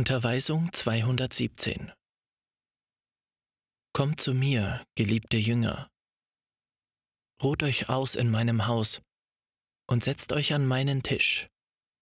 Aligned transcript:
Unterweisung 0.00 0.72
217 0.72 1.92
Kommt 3.92 4.18
zu 4.18 4.32
mir, 4.32 4.82
geliebte 4.94 5.36
Jünger. 5.36 5.90
Ruht 7.42 7.62
euch 7.62 7.90
aus 7.90 8.14
in 8.14 8.30
meinem 8.30 8.66
Haus 8.66 9.02
und 9.86 10.02
setzt 10.02 10.32
euch 10.32 10.54
an 10.54 10.66
meinen 10.66 11.02
Tisch, 11.02 11.50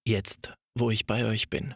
jetzt, 0.06 0.54
wo 0.76 0.92
ich 0.92 1.06
bei 1.06 1.24
euch 1.24 1.50
bin. 1.50 1.74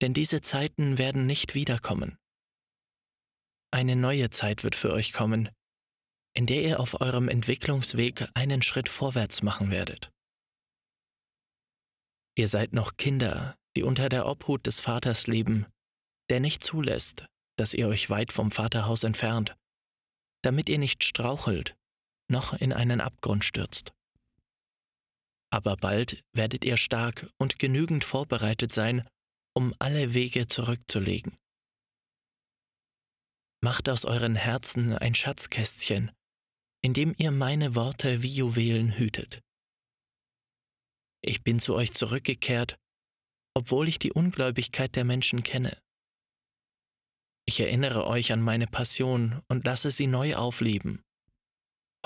Denn 0.00 0.14
diese 0.14 0.40
Zeiten 0.40 0.98
werden 0.98 1.26
nicht 1.26 1.54
wiederkommen. 1.54 2.18
Eine 3.70 3.94
neue 3.94 4.30
Zeit 4.30 4.64
wird 4.64 4.74
für 4.74 4.92
euch 4.92 5.12
kommen, 5.12 5.48
in 6.34 6.46
der 6.46 6.64
ihr 6.64 6.80
auf 6.80 7.00
eurem 7.00 7.28
Entwicklungsweg 7.28 8.28
einen 8.34 8.62
Schritt 8.62 8.88
vorwärts 8.88 9.42
machen 9.42 9.70
werdet. 9.70 10.10
Ihr 12.36 12.48
seid 12.48 12.72
noch 12.72 12.96
Kinder, 12.96 13.59
die 13.80 13.84
unter 13.84 14.10
der 14.10 14.26
Obhut 14.26 14.66
des 14.66 14.78
Vaters 14.78 15.26
leben, 15.26 15.64
der 16.28 16.38
nicht 16.38 16.62
zulässt, 16.62 17.24
dass 17.56 17.72
ihr 17.72 17.88
euch 17.88 18.10
weit 18.10 18.30
vom 18.30 18.50
Vaterhaus 18.50 19.04
entfernt, 19.04 19.56
damit 20.42 20.68
ihr 20.68 20.76
nicht 20.76 21.02
strauchelt, 21.02 21.78
noch 22.30 22.52
in 22.52 22.74
einen 22.74 23.00
Abgrund 23.00 23.42
stürzt. 23.42 23.94
Aber 25.50 25.78
bald 25.78 26.22
werdet 26.34 26.62
ihr 26.66 26.76
stark 26.76 27.30
und 27.38 27.58
genügend 27.58 28.04
vorbereitet 28.04 28.70
sein, 28.74 29.00
um 29.56 29.74
alle 29.78 30.12
Wege 30.12 30.46
zurückzulegen. 30.46 31.38
Macht 33.62 33.88
aus 33.88 34.04
euren 34.04 34.36
Herzen 34.36 34.92
ein 34.92 35.14
Schatzkästchen, 35.14 36.12
in 36.82 36.92
dem 36.92 37.14
ihr 37.16 37.30
meine 37.30 37.74
Worte 37.74 38.20
wie 38.20 38.34
Juwelen 38.34 38.98
hütet. 38.98 39.40
Ich 41.22 41.42
bin 41.42 41.60
zu 41.60 41.74
euch 41.74 41.92
zurückgekehrt, 41.92 42.76
obwohl 43.54 43.88
ich 43.88 43.98
die 43.98 44.12
Ungläubigkeit 44.12 44.94
der 44.96 45.04
Menschen 45.04 45.42
kenne. 45.42 45.76
Ich 47.46 47.60
erinnere 47.60 48.06
euch 48.06 48.32
an 48.32 48.42
meine 48.42 48.66
Passion 48.66 49.42
und 49.48 49.64
lasse 49.64 49.90
sie 49.90 50.06
neu 50.06 50.36
aufleben. 50.36 51.02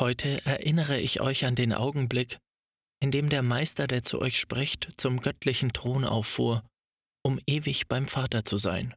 Heute 0.00 0.44
erinnere 0.46 0.98
ich 0.98 1.20
euch 1.20 1.44
an 1.44 1.54
den 1.54 1.72
Augenblick, 1.72 2.38
in 3.00 3.10
dem 3.10 3.28
der 3.28 3.42
Meister, 3.42 3.86
der 3.86 4.02
zu 4.02 4.20
euch 4.20 4.40
spricht, 4.40 4.88
zum 4.96 5.20
göttlichen 5.20 5.72
Thron 5.72 6.04
auffuhr, 6.04 6.64
um 7.22 7.38
ewig 7.46 7.88
beim 7.88 8.08
Vater 8.08 8.44
zu 8.44 8.56
sein. 8.56 8.94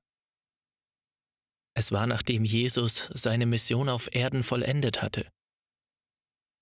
Es 1.75 1.91
war 1.91 2.07
nachdem 2.07 2.45
Jesus 2.45 3.09
seine 3.13 3.45
Mission 3.45 3.89
auf 3.89 4.09
Erden 4.15 4.41
vollendet 4.41 5.01
hatte, 5.01 5.29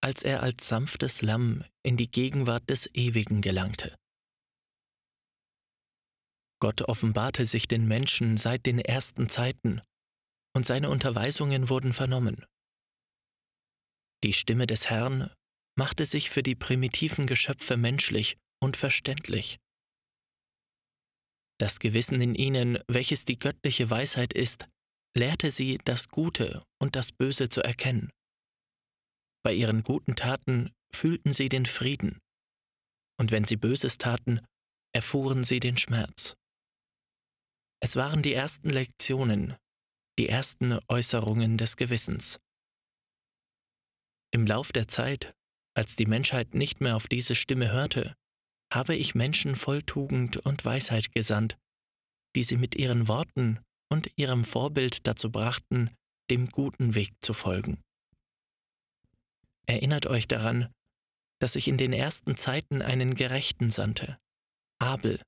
als 0.02 0.24
er 0.24 0.44
als 0.44 0.68
sanftes 0.68 1.22
Lamm 1.22 1.64
in 1.84 1.96
die 1.96 2.12
Gegenwart 2.12 2.70
des 2.70 2.94
Ewigen 2.94 3.42
gelangte. 3.42 3.96
Gott 6.66 6.82
offenbarte 6.82 7.46
sich 7.46 7.68
den 7.68 7.88
Menschen 7.88 8.38
seit 8.38 8.66
den 8.66 8.80
ersten 8.80 9.30
Zeiten, 9.30 9.84
und 10.56 10.66
seine 10.66 10.90
Unterweisungen 10.90 11.70
wurden 11.70 11.94
vernommen. 11.94 12.44
Die 14.24 14.34
Stimme 14.34 14.66
des 14.66 14.90
Herrn 14.90 15.30
machte 15.78 16.08
sich 16.08 16.32
für 16.32 16.42
die 16.42 16.56
primitiven 16.56 17.28
Geschöpfe 17.28 17.78
menschlich 17.78 18.36
und 18.60 18.78
verständlich. 18.78 19.60
Das 21.60 21.78
Gewissen 21.78 22.20
in 22.20 22.34
ihnen, 22.34 22.80
welches 22.88 23.26
die 23.26 23.38
göttliche 23.38 23.92
Weisheit 23.92 24.34
ist, 24.34 24.68
lehrte 25.16 25.52
sie, 25.52 25.78
das 25.86 26.08
Gute 26.08 26.64
und 26.82 26.96
das 26.96 27.12
Böse 27.12 27.48
zu 27.48 27.62
erkennen. 27.62 28.10
Bei 29.44 29.54
ihren 29.54 29.84
guten 29.84 30.16
Taten 30.16 30.74
fühlten 30.92 31.32
sie 31.32 31.48
den 31.48 31.68
Frieden, 31.68 32.18
und 33.20 33.30
wenn 33.30 33.44
sie 33.44 33.56
Böses 33.56 34.00
taten, 34.00 34.40
erfuhren 34.96 35.44
sie 35.44 35.60
den 35.60 35.78
Schmerz. 35.78 36.36
Es 37.86 37.96
waren 37.96 38.24
die 38.24 38.34
ersten 38.34 38.72
Lektionen, 38.72 39.54
die 40.18 40.28
ersten 40.28 40.80
Äußerungen 40.88 41.56
des 41.60 41.78
Gewissens. 41.78 42.40
Im 44.32 44.48
Lauf 44.48 44.72
der 44.72 44.88
Zeit, 44.88 45.36
als 45.76 45.96
die 45.96 46.08
Menschheit 46.08 46.56
nicht 46.56 46.82
mehr 46.82 46.96
auf 46.96 47.06
diese 47.06 47.36
Stimme 47.36 47.72
hörte, 47.72 48.16
habe 48.74 48.96
ich 48.96 49.14
Menschen 49.14 49.56
voll 49.56 49.84
Tugend 49.84 50.38
und 50.38 50.66
Weisheit 50.66 51.12
gesandt, 51.12 51.60
die 52.36 52.42
sie 52.42 52.58
mit 52.58 52.74
ihren 52.74 53.08
Worten 53.08 53.60
und 53.92 54.12
ihrem 54.16 54.46
Vorbild 54.46 55.06
dazu 55.06 55.32
brachten, 55.32 55.92
dem 56.32 56.50
guten 56.50 56.96
Weg 56.96 57.14
zu 57.22 57.36
folgen. 57.36 57.84
Erinnert 59.68 60.08
euch 60.08 60.28
daran, 60.28 60.74
dass 61.38 61.56
ich 61.56 61.68
in 61.68 61.78
den 61.78 61.94
ersten 61.94 62.36
Zeiten 62.36 62.82
einen 62.82 63.14
Gerechten 63.14 63.70
sandte, 63.70 64.18
Abel, 64.80 65.20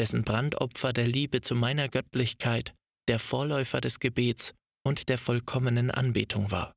dessen 0.00 0.24
Brandopfer 0.24 0.94
der 0.94 1.06
Liebe 1.06 1.42
zu 1.42 1.54
meiner 1.54 1.90
Göttlichkeit, 1.90 2.74
der 3.06 3.18
Vorläufer 3.18 3.82
des 3.82 4.00
Gebets 4.00 4.54
und 4.82 5.10
der 5.10 5.18
vollkommenen 5.18 5.90
Anbetung 5.90 6.50
war. 6.50 6.72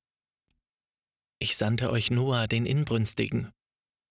Ich 1.39 1.56
sandte 1.56 1.89
euch 1.89 2.12
Noah, 2.12 2.47
den 2.47 2.66
Inbrünstigen, 2.66 3.50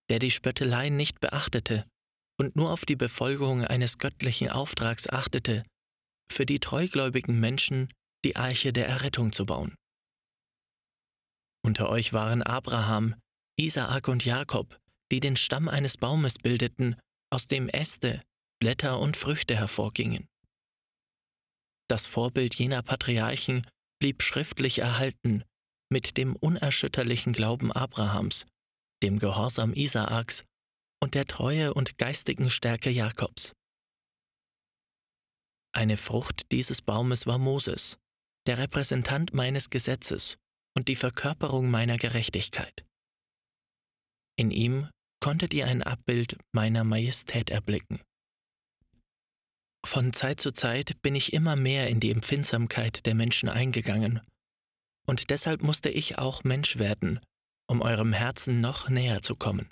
der 0.09 0.17
die 0.17 0.31
Spötteleien 0.31 0.97
nicht 0.97 1.19
beachtete 1.19 1.85
und 2.39 2.55
nur 2.55 2.71
auf 2.71 2.85
die 2.85 2.95
Befolgung 2.95 3.63
eines 3.63 3.99
göttlichen 3.99 4.49
Auftrags 4.49 5.07
achtete, 5.07 5.61
für 6.27 6.47
die 6.47 6.59
treugläubigen 6.59 7.39
Menschen 7.39 7.93
die 8.25 8.35
Arche 8.35 8.73
der 8.73 8.87
Errettung 8.87 9.31
zu 9.31 9.45
bauen. 9.45 9.75
Unter 11.63 11.87
euch 11.89 12.13
waren 12.13 12.41
Abraham, 12.41 13.13
Isaak 13.59 14.07
und 14.07 14.25
Jakob, 14.25 14.79
die 15.11 15.19
den 15.19 15.35
Stamm 15.35 15.67
eines 15.67 15.97
Baumes 15.97 16.39
bildeten, 16.39 16.95
aus 17.29 17.45
dem 17.45 17.69
Äste, 17.69 18.23
Blätter 18.63 18.97
und 18.97 19.17
Früchte 19.17 19.57
hervorgingen. 19.57 20.25
Das 21.89 22.07
Vorbild 22.07 22.55
jener 22.55 22.81
Patriarchen 22.81 23.67
blieb 23.99 24.23
schriftlich 24.23 24.79
erhalten 24.79 25.43
mit 25.91 26.15
dem 26.15 26.37
unerschütterlichen 26.37 27.33
Glauben 27.33 27.73
Abrahams, 27.73 28.45
dem 29.03 29.19
Gehorsam 29.19 29.73
Isaaks 29.73 30.45
und 31.03 31.13
der 31.13 31.25
Treue 31.25 31.73
und 31.73 31.97
geistigen 31.97 32.49
Stärke 32.49 32.89
Jakobs. 32.89 33.51
Eine 35.75 35.97
Frucht 35.97 36.49
dieses 36.53 36.81
Baumes 36.81 37.27
war 37.27 37.39
Moses, 37.39 37.97
der 38.47 38.59
Repräsentant 38.59 39.33
meines 39.33 39.71
Gesetzes 39.71 40.37
und 40.73 40.87
die 40.87 40.95
Verkörperung 40.95 41.69
meiner 41.69 41.97
Gerechtigkeit. 41.97 42.85
In 44.39 44.51
ihm 44.51 44.89
konntet 45.21 45.53
ihr 45.53 45.67
ein 45.67 45.83
Abbild 45.83 46.37
meiner 46.53 46.85
Majestät 46.85 47.49
erblicken. 47.49 47.99
Von 49.85 50.13
Zeit 50.13 50.39
zu 50.39 50.51
Zeit 50.53 51.01
bin 51.01 51.13
ich 51.13 51.33
immer 51.33 51.55
mehr 51.55 51.87
in 51.89 51.99
die 51.99 52.11
Empfindsamkeit 52.11 53.05
der 53.05 53.15
Menschen 53.15 53.49
eingegangen, 53.49 54.21
und 55.05 55.29
deshalb 55.29 55.61
musste 55.61 55.89
ich 55.89 56.17
auch 56.17 56.43
Mensch 56.43 56.77
werden, 56.77 57.19
um 57.67 57.81
eurem 57.81 58.13
Herzen 58.13 58.61
noch 58.61 58.89
näher 58.89 59.21
zu 59.21 59.35
kommen. 59.35 59.69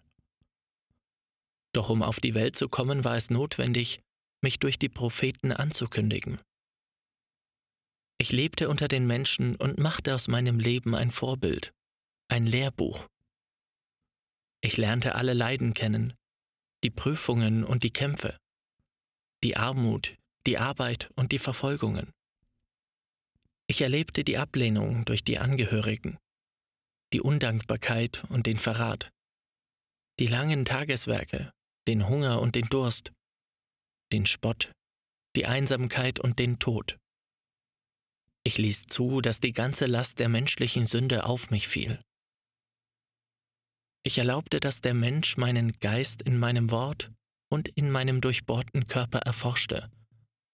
Doch 1.74 1.90
um 1.90 2.04
auf 2.04 2.20
die 2.20 2.36
Welt 2.36 2.58
zu 2.58 2.68
kommen, 2.68 3.06
war 3.06 3.16
es 3.16 3.30
notwendig, 3.30 4.02
mich 4.42 4.60
durch 4.60 4.78
die 4.78 4.90
Propheten 4.90 5.52
anzukündigen. 5.52 6.42
Ich 8.18 8.32
lebte 8.32 8.70
unter 8.70 8.88
den 8.88 9.08
Menschen 9.08 9.56
und 9.56 9.80
machte 9.80 10.14
aus 10.14 10.28
meinem 10.28 10.60
Leben 10.60 10.94
ein 10.94 11.12
Vorbild, 11.12 11.72
ein 12.28 12.46
Lehrbuch. 12.46 13.08
Ich 14.62 14.78
lernte 14.78 15.16
alle 15.16 15.34
Leiden 15.34 15.74
kennen, 15.74 16.14
die 16.84 16.92
Prüfungen 16.92 17.64
und 17.64 17.84
die 17.84 17.94
Kämpfe, 17.94 18.38
die 19.44 19.58
Armut, 19.58 20.18
die 20.46 20.58
Arbeit 20.58 21.12
und 21.16 21.32
die 21.32 21.40
Verfolgungen. 21.40 22.14
Ich 23.68 23.82
erlebte 23.82 24.24
die 24.24 24.38
Ablehnung 24.38 25.06
durch 25.06 25.24
die 25.24 25.40
Angehörigen, 25.40 26.18
die 27.14 27.22
Undankbarkeit 27.22 28.24
und 28.30 28.46
den 28.46 28.58
Verrat, 28.58 29.12
die 30.20 30.28
langen 30.28 30.66
Tageswerke, 30.66 31.52
den 31.88 32.08
Hunger 32.08 32.42
und 32.42 32.56
den 32.56 32.68
Durst, 32.68 33.12
den 34.12 34.26
Spott, 34.26 34.72
die 35.36 35.46
Einsamkeit 35.46 36.20
und 36.20 36.38
den 36.38 36.60
Tod. 36.60 37.00
Ich 38.44 38.58
ließ 38.58 38.84
zu, 38.84 39.22
dass 39.22 39.40
die 39.40 39.54
ganze 39.54 39.86
Last 39.86 40.20
der 40.20 40.30
menschlichen 40.30 40.86
Sünde 40.86 41.26
auf 41.26 41.50
mich 41.50 41.68
fiel. 41.68 42.02
Ich 44.04 44.18
erlaubte, 44.18 44.60
dass 44.60 44.82
der 44.82 44.96
Mensch 44.96 45.38
meinen 45.38 45.74
Geist 45.80 46.24
in 46.24 46.38
meinem 46.38 46.72
Wort 46.72 47.12
und 47.52 47.68
in 47.68 47.92
meinem 47.92 48.22
durchbohrten 48.22 48.88
Körper 48.88 49.20
erforschte, 49.20 49.90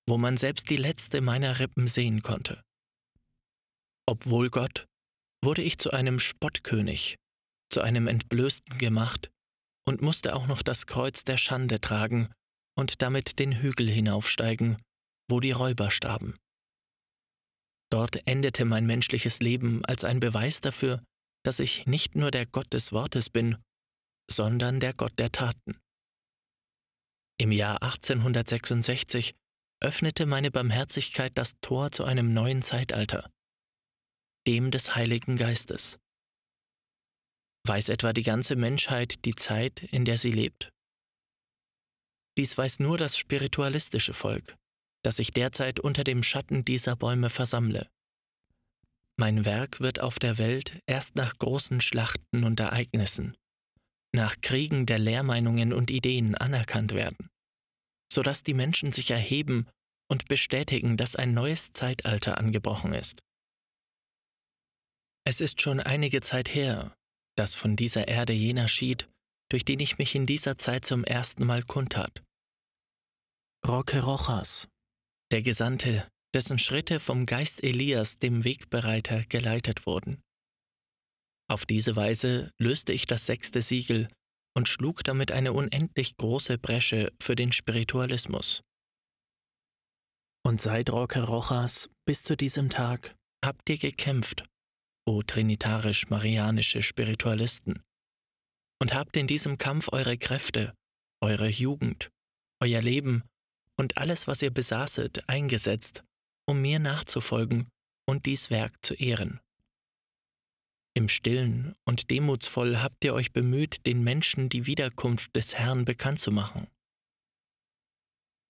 wo 0.07 0.17
man 0.17 0.37
selbst 0.37 0.69
die 0.69 0.77
letzte 0.77 1.21
meiner 1.21 1.59
Rippen 1.59 1.87
sehen 1.87 2.21
konnte. 2.21 2.61
Obwohl 4.07 4.49
Gott, 4.49 4.87
wurde 5.43 5.61
ich 5.61 5.77
zu 5.77 5.91
einem 5.91 6.19
Spottkönig, 6.19 7.17
zu 7.71 7.81
einem 7.81 8.07
Entblößten 8.07 8.77
gemacht 8.77 9.29
und 9.87 10.01
musste 10.01 10.35
auch 10.35 10.47
noch 10.47 10.61
das 10.61 10.87
Kreuz 10.87 11.23
der 11.23 11.37
Schande 11.37 11.79
tragen 11.79 12.29
und 12.77 13.01
damit 13.01 13.39
den 13.39 13.61
Hügel 13.61 13.89
hinaufsteigen, 13.89 14.77
wo 15.29 15.39
die 15.39 15.51
Räuber 15.51 15.91
starben. 15.91 16.33
Dort 17.91 18.27
endete 18.27 18.65
mein 18.65 18.85
menschliches 18.85 19.39
Leben 19.39 19.85
als 19.85 20.03
ein 20.03 20.19
Beweis 20.19 20.61
dafür, 20.61 21.03
dass 21.45 21.59
ich 21.59 21.85
nicht 21.85 22.15
nur 22.15 22.31
der 22.31 22.45
Gott 22.45 22.73
des 22.73 22.91
Wortes 22.91 23.29
bin, 23.29 23.57
sondern 24.29 24.79
der 24.79 24.93
Gott 24.93 25.17
der 25.17 25.31
Taten. 25.31 25.73
Im 27.39 27.51
Jahr 27.51 27.83
1866 27.83 29.35
öffnete 29.79 30.25
meine 30.25 30.49
Barmherzigkeit 30.49 31.37
das 31.37 31.53
Tor 31.61 31.91
zu 31.91 32.03
einem 32.03 32.33
neuen 32.33 32.63
Zeitalter, 32.63 33.31
dem 34.47 34.71
des 34.71 34.95
Heiligen 34.95 35.37
Geistes. 35.37 35.99
Weiß 37.67 37.89
etwa 37.89 38.11
die 38.11 38.23
ganze 38.23 38.55
Menschheit 38.55 39.23
die 39.25 39.35
Zeit, 39.35 39.83
in 39.83 40.03
der 40.03 40.17
sie 40.17 40.31
lebt? 40.31 40.71
Dies 42.37 42.57
weiß 42.57 42.79
nur 42.79 42.97
das 42.97 43.17
spiritualistische 43.17 44.13
Volk, 44.13 44.55
das 45.03 45.17
sich 45.17 45.31
derzeit 45.31 45.79
unter 45.79 46.03
dem 46.03 46.23
Schatten 46.23 46.65
dieser 46.65 46.95
Bäume 46.95 47.29
versammle. 47.29 47.87
Mein 49.19 49.45
Werk 49.45 49.79
wird 49.79 49.99
auf 49.99 50.17
der 50.17 50.37
Welt 50.37 50.81
erst 50.87 51.15
nach 51.15 51.37
großen 51.37 51.81
Schlachten 51.81 52.43
und 52.43 52.59
Ereignissen, 52.59 53.35
nach 54.13 54.41
Kriegen 54.41 54.85
der 54.85 54.99
Lehrmeinungen 54.99 55.73
und 55.73 55.91
Ideen 55.91 56.35
anerkannt 56.35 56.93
werden, 56.93 57.29
so 58.11 58.23
dass 58.23 58.43
die 58.43 58.53
Menschen 58.53 58.93
sich 58.93 59.11
erheben 59.11 59.67
und 60.09 60.27
bestätigen, 60.27 60.97
dass 60.97 61.15
ein 61.15 61.33
neues 61.33 61.73
Zeitalter 61.73 62.37
angebrochen 62.37 62.93
ist. 62.93 63.21
Es 65.25 65.41
ist 65.41 65.61
schon 65.61 65.79
einige 65.79 66.21
Zeit 66.21 66.53
her, 66.53 66.95
dass 67.35 67.53
von 67.53 67.75
dieser 67.75 68.07
Erde 68.07 68.33
jener 68.33 68.67
schied, 68.67 69.09
durch 69.49 69.65
den 69.65 69.79
ich 69.79 69.97
mich 69.97 70.15
in 70.15 70.25
dieser 70.25 70.57
Zeit 70.57 70.85
zum 70.85 71.03
ersten 71.03 71.45
Mal 71.45 71.63
kundtat. 71.63 72.23
Roque 73.67 74.01
Rojas, 74.01 74.67
der 75.31 75.41
Gesandte, 75.41 76.07
dessen 76.33 76.59
Schritte 76.59 76.99
vom 76.99 77.25
Geist 77.25 77.63
Elias, 77.63 78.19
dem 78.19 78.43
Wegbereiter, 78.43 79.23
geleitet 79.25 79.85
wurden. 79.85 80.21
Auf 81.49 81.65
diese 81.65 81.95
Weise 81.95 82.51
löste 82.59 82.91
ich 82.93 83.05
das 83.07 83.25
sechste 83.25 83.61
Siegel 83.61 84.07
und 84.55 84.67
schlug 84.67 85.03
damit 85.03 85.31
eine 85.31 85.53
unendlich 85.53 86.17
große 86.17 86.57
Bresche 86.57 87.13
für 87.21 87.35
den 87.35 87.51
Spiritualismus. 87.51 88.61
Und 90.45 90.61
seit 90.61 90.89
Roque 90.89 91.23
Rojas 91.23 91.89
bis 92.05 92.23
zu 92.23 92.35
diesem 92.35 92.69
Tag 92.69 93.15
habt 93.43 93.69
ihr 93.69 93.77
gekämpft 93.77 94.45
o 95.07 95.23
trinitarisch-marianische 95.23 96.81
Spiritualisten, 96.81 97.81
und 98.79 98.93
habt 98.93 99.15
in 99.17 99.25
diesem 99.25 99.57
Kampf 99.57 99.89
eure 99.91 100.17
Kräfte, 100.17 100.75
eure 101.23 101.47
Jugend, 101.47 102.09
euer 102.61 102.81
Leben 102.81 103.23
und 103.79 103.97
alles, 103.97 104.27
was 104.27 104.41
ihr 104.41 104.51
besaßet, 104.51 105.27
eingesetzt, 105.29 106.03
um 106.47 106.61
mir 106.61 106.79
nachzufolgen 106.79 107.69
und 108.07 108.25
dies 108.25 108.49
Werk 108.49 108.85
zu 108.85 108.93
ehren. 108.93 109.39
Im 110.97 111.09
stillen 111.09 111.75
und 111.85 112.09
demutsvoll 112.09 112.77
habt 112.77 113.05
ihr 113.05 113.13
euch 113.13 113.31
bemüht, 113.31 113.85
den 113.85 114.03
Menschen 114.03 114.49
die 114.49 114.65
Wiederkunft 114.65 115.35
des 115.35 115.53
Herrn 115.53 115.85
bekannt 115.85 116.19
zu 116.19 116.31
machen. 116.31 116.65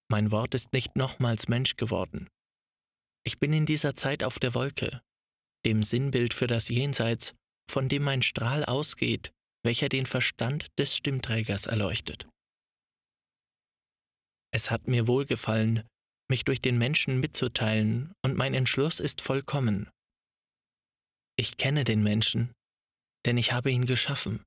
Mein 0.09 0.31
Wort 0.31 0.53
ist 0.53 0.71
nicht 0.71 0.95
nochmals 0.95 1.49
Mensch 1.49 1.75
geworden. 1.75 2.29
Ich 3.25 3.37
bin 3.37 3.51
in 3.51 3.65
dieser 3.65 3.97
Zeit 3.97 4.23
auf 4.23 4.39
der 4.39 4.53
Wolke, 4.53 5.01
dem 5.65 5.83
Sinnbild 5.83 6.33
für 6.33 6.47
das 6.47 6.69
Jenseits, 6.69 7.35
von 7.69 7.89
dem 7.89 8.03
mein 8.03 8.21
Strahl 8.21 8.63
ausgeht, 8.63 9.33
welcher 9.65 9.89
den 9.89 10.05
Verstand 10.05 10.67
des 10.79 10.95
Stimmträgers 10.95 11.65
erleuchtet. 11.65 12.29
Es 14.53 14.71
hat 14.71 14.87
mir 14.87 15.05
wohlgefallen, 15.05 15.83
mich 16.31 16.45
durch 16.45 16.61
den 16.61 16.77
Menschen 16.77 17.19
mitzuteilen, 17.19 18.13
und 18.23 18.37
mein 18.37 18.53
Entschluss 18.53 19.01
ist 19.01 19.19
vollkommen. 19.19 19.89
Ich 21.39 21.57
kenne 21.57 21.83
den 21.83 22.01
Menschen, 22.01 22.51
denn 23.25 23.37
ich 23.37 23.51
habe 23.53 23.71
ihn 23.71 23.85
geschaffen. 23.85 24.43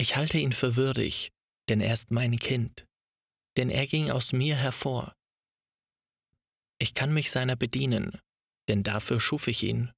Ich 0.00 0.16
halte 0.16 0.38
ihn 0.38 0.52
für 0.52 0.76
würdig, 0.76 1.30
denn 1.68 1.80
er 1.80 1.92
ist 1.92 2.10
mein 2.10 2.38
Kind, 2.38 2.86
denn 3.58 3.68
er 3.68 3.86
ging 3.86 4.10
aus 4.10 4.32
mir 4.32 4.56
hervor. 4.56 5.12
Ich 6.80 6.94
kann 6.94 7.12
mich 7.12 7.30
seiner 7.30 7.56
bedienen, 7.56 8.18
denn 8.68 8.82
dafür 8.82 9.20
schuf 9.20 9.48
ich 9.48 9.62
ihn. 9.62 9.92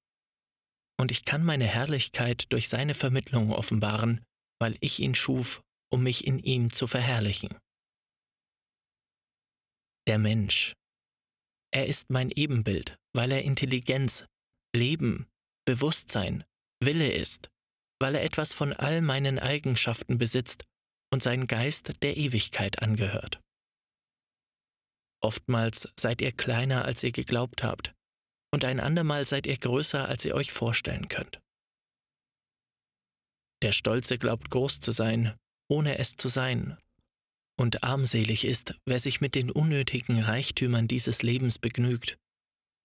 Und 0.98 1.10
ich 1.10 1.24
kann 1.24 1.44
meine 1.44 1.66
Herrlichkeit 1.66 2.52
durch 2.52 2.68
seine 2.68 2.94
Vermittlung 2.94 3.52
offenbaren, 3.52 4.24
weil 4.58 4.76
ich 4.80 4.98
ihn 4.98 5.14
schuf, 5.14 5.62
um 5.92 6.02
mich 6.02 6.26
in 6.26 6.38
ihm 6.38 6.70
zu 6.72 6.86
verherrlichen. 6.86 7.56
Der 10.08 10.18
Mensch. 10.18 10.72
Er 11.72 11.86
ist 11.86 12.10
mein 12.10 12.30
Ebenbild, 12.30 12.96
weil 13.14 13.30
er 13.30 13.44
Intelligenz, 13.44 14.24
Leben, 14.74 15.29
Bewusstsein, 15.70 16.42
Wille 16.82 17.12
ist, 17.12 17.48
weil 18.00 18.16
er 18.16 18.24
etwas 18.24 18.52
von 18.52 18.72
all 18.72 19.02
meinen 19.02 19.38
Eigenschaften 19.38 20.18
besitzt 20.18 20.64
und 21.12 21.22
sein 21.22 21.46
Geist 21.46 22.02
der 22.02 22.16
Ewigkeit 22.16 22.82
angehört. 22.82 23.40
Oftmals 25.22 25.88
seid 25.96 26.20
ihr 26.22 26.32
kleiner, 26.32 26.84
als 26.84 27.04
ihr 27.04 27.12
geglaubt 27.12 27.62
habt, 27.62 27.94
und 28.52 28.64
ein 28.64 28.80
andermal 28.80 29.26
seid 29.26 29.46
ihr 29.46 29.56
größer, 29.56 30.08
als 30.08 30.24
ihr 30.24 30.34
euch 30.34 30.50
vorstellen 30.50 31.06
könnt. 31.06 31.40
Der 33.62 33.70
Stolze 33.70 34.18
glaubt 34.18 34.50
groß 34.50 34.80
zu 34.80 34.90
sein, 34.90 35.36
ohne 35.70 35.98
es 35.98 36.16
zu 36.16 36.26
sein, 36.26 36.78
und 37.56 37.84
armselig 37.84 38.44
ist, 38.44 38.74
wer 38.86 38.98
sich 38.98 39.20
mit 39.20 39.36
den 39.36 39.52
unnötigen 39.52 40.18
Reichtümern 40.20 40.88
dieses 40.88 41.22
Lebens 41.22 41.60
begnügt, 41.60 42.18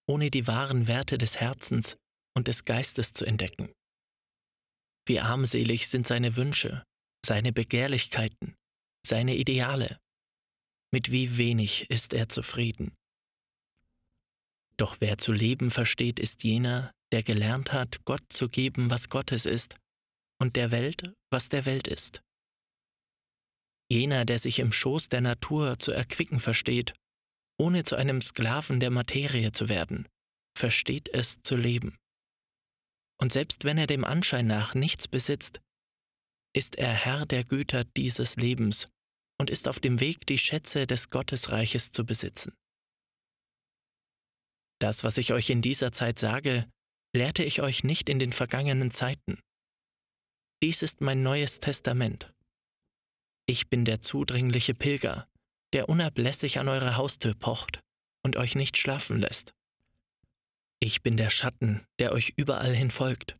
ohne 0.08 0.30
die 0.30 0.46
wahren 0.46 0.86
Werte 0.86 1.18
des 1.18 1.40
Herzens 1.40 1.98
und 2.36 2.48
des 2.48 2.66
Geistes 2.66 3.14
zu 3.14 3.26
entdecken. 3.26 3.72
Wie 5.08 5.20
armselig 5.20 5.88
sind 5.88 6.08
seine 6.08 6.36
Wünsche, 6.36 6.84
seine 7.26 7.54
Begehrlichkeiten, 7.54 8.56
seine 9.06 9.36
Ideale. 9.36 10.00
Mit 10.92 11.12
wie 11.12 11.38
wenig 11.38 11.90
ist 11.90 12.14
er 12.14 12.30
zufrieden. 12.30 12.96
Doch 14.78 14.98
wer 15.00 15.18
zu 15.18 15.32
leben 15.32 15.72
versteht, 15.72 16.20
ist 16.20 16.44
jener, 16.44 16.92
der 17.12 17.24
gelernt 17.24 17.72
hat, 17.72 18.04
Gott 18.06 18.24
zu 18.30 18.50
geben, 18.50 18.90
was 18.90 19.10
Gottes 19.10 19.46
ist, 19.46 19.78
und 20.42 20.56
der 20.56 20.72
Welt, 20.72 21.14
was 21.32 21.50
der 21.50 21.66
Welt 21.66 21.88
ist. 21.88 22.22
Jener, 23.90 24.26
der 24.26 24.40
sich 24.40 24.60
im 24.60 24.72
Schoß 24.72 25.10
der 25.10 25.22
Natur 25.22 25.78
zu 25.80 25.92
erquicken 25.92 26.40
versteht, 26.40 26.94
ohne 27.58 27.84
zu 27.84 27.96
einem 27.96 28.22
Sklaven 28.22 28.80
der 28.80 28.90
Materie 28.90 29.52
zu 29.52 29.70
werden, 29.70 30.10
versteht 30.58 31.08
es 31.14 31.42
zu 31.44 31.56
leben. 31.56 31.96
Und 33.22 33.34
selbst 33.34 33.64
wenn 33.64 33.78
er 33.78 33.88
dem 33.88 34.04
Anschein 34.04 34.48
nach 34.48 34.76
nichts 34.76 35.08
besitzt, 35.08 35.62
ist 36.56 36.76
er 36.76 36.94
Herr 36.94 37.26
der 37.26 37.44
Güter 37.44 37.84
dieses 37.84 38.36
Lebens 38.36 38.88
und 39.40 39.50
ist 39.50 39.68
auf 39.68 39.80
dem 39.80 40.00
Weg, 40.00 40.26
die 40.26 40.38
Schätze 40.38 40.88
des 40.88 41.10
Gottesreiches 41.10 41.92
zu 41.92 42.06
besitzen. 42.06 42.54
Das, 44.80 45.04
was 45.04 45.18
ich 45.18 45.34
euch 45.34 45.50
in 45.50 45.62
dieser 45.62 45.92
Zeit 45.92 46.20
sage, 46.20 46.70
lehrte 47.16 47.44
ich 47.44 47.62
euch 47.62 47.84
nicht 47.84 48.10
in 48.10 48.20
den 48.20 48.34
vergangenen 48.34 48.92
Zeiten. 48.92 49.40
Dies 50.62 50.82
ist 50.82 51.02
mein 51.02 51.22
neues 51.22 51.60
Testament. 51.60 52.34
Ich 53.48 53.70
bin 53.70 53.86
der 53.86 54.02
zudringliche 54.02 54.74
Pilger, 54.74 55.28
der 55.74 55.90
unablässig 55.90 56.60
an 56.60 56.68
eure 56.68 56.98
Haustür 56.98 57.36
pocht 57.36 57.80
und 58.24 58.36
euch 58.36 58.56
nicht 58.56 58.78
schlafen 58.78 59.20
lässt. 59.20 59.55
Ich 60.86 61.02
bin 61.02 61.18
der 61.18 61.32
Schatten, 61.32 61.84
der 61.98 62.12
euch 62.12 62.34
überall 62.36 62.72
hin 62.72 62.92
folgt. 62.92 63.36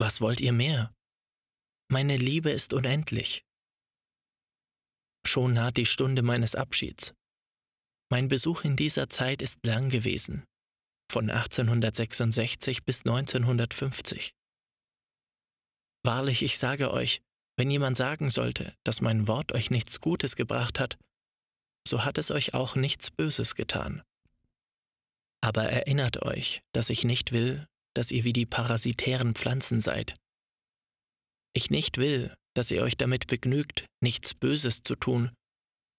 Was 0.00 0.22
wollt 0.22 0.40
ihr 0.40 0.54
mehr? 0.54 0.94
Meine 1.90 2.16
Liebe 2.16 2.48
ist 2.48 2.72
unendlich. 2.72 3.44
Schon 5.26 5.52
naht 5.52 5.76
die 5.76 5.84
Stunde 5.84 6.22
meines 6.22 6.54
Abschieds. 6.54 7.12
Mein 8.10 8.28
Besuch 8.28 8.64
in 8.64 8.76
dieser 8.76 9.10
Zeit 9.10 9.42
ist 9.42 9.62
lang 9.62 9.90
gewesen, 9.90 10.46
von 11.10 11.28
1866 11.28 12.82
bis 12.82 13.00
1950. 13.00 14.32
Wahrlich, 16.02 16.42
ich 16.42 16.56
sage 16.56 16.92
euch, 16.92 17.20
wenn 17.58 17.70
jemand 17.70 17.98
sagen 17.98 18.30
sollte, 18.30 18.74
dass 18.84 19.02
mein 19.02 19.28
Wort 19.28 19.52
euch 19.52 19.68
nichts 19.68 20.00
Gutes 20.00 20.34
gebracht 20.34 20.80
hat, 20.80 20.96
so 21.86 22.06
hat 22.06 22.16
es 22.16 22.30
euch 22.30 22.54
auch 22.54 22.74
nichts 22.74 23.10
Böses 23.10 23.54
getan. 23.54 24.02
Aber 25.42 25.64
erinnert 25.64 26.22
euch, 26.22 26.62
dass 26.72 26.88
ich 26.90 27.04
nicht 27.04 27.32
will, 27.32 27.66
dass 27.94 28.10
ihr 28.10 28.24
wie 28.24 28.32
die 28.32 28.46
parasitären 28.46 29.34
Pflanzen 29.34 29.80
seid. 29.80 30.16
Ich 31.54 31.70
nicht 31.70 31.98
will, 31.98 32.34
dass 32.54 32.70
ihr 32.70 32.82
euch 32.82 32.96
damit 32.96 33.26
begnügt, 33.26 33.86
nichts 34.00 34.34
Böses 34.34 34.82
zu 34.82 34.94
tun, 34.94 35.30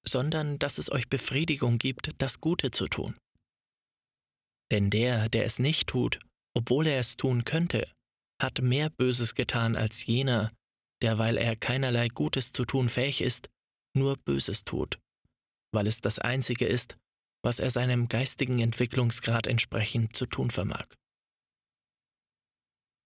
sondern 0.08 0.60
dass 0.60 0.78
es 0.78 0.92
euch 0.92 1.10
Befriedigung 1.10 1.78
gibt, 1.78 2.10
das 2.22 2.40
Gute 2.40 2.72
zu 2.72 2.88
tun. 2.88 3.16
Denn 4.72 4.90
der, 4.90 5.30
der 5.30 5.46
es 5.46 5.60
nicht 5.60 5.88
tut, 5.88 6.20
obwohl 6.56 6.88
er 6.88 7.00
es 7.00 7.18
tun 7.18 7.44
könnte, 7.46 7.92
hat 8.42 8.62
mehr 8.62 8.90
Böses 8.90 9.36
getan 9.36 9.76
als 9.76 10.06
jener, 10.06 10.52
der, 11.02 11.18
weil 11.18 11.38
er 11.38 11.56
keinerlei 11.56 12.08
Gutes 12.08 12.52
zu 12.52 12.66
tun 12.66 12.90
fähig 12.90 13.22
ist, 13.22 13.50
nur 13.96 14.18
Böses 14.18 14.64
tut, 14.64 15.00
weil 15.74 15.88
es 15.88 16.02
das 16.02 16.20
Einzige 16.20 16.66
ist, 16.66 16.98
was 17.44 17.60
er 17.60 17.70
seinem 17.70 18.08
geistigen 18.08 18.60
Entwicklungsgrad 18.60 19.48
entsprechend 19.48 20.16
zu 20.16 20.26
tun 20.26 20.50
vermag. 20.50 20.88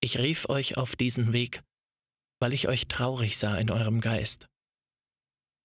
Ich 0.02 0.20
rief 0.20 0.48
euch 0.48 0.78
auf 0.78 0.96
diesen 0.96 1.34
Weg, 1.34 1.64
weil 2.40 2.54
ich 2.54 2.68
euch 2.68 2.88
traurig 2.88 3.38
sah 3.38 3.58
in 3.58 3.72
eurem 3.72 4.00
Geist 4.00 4.48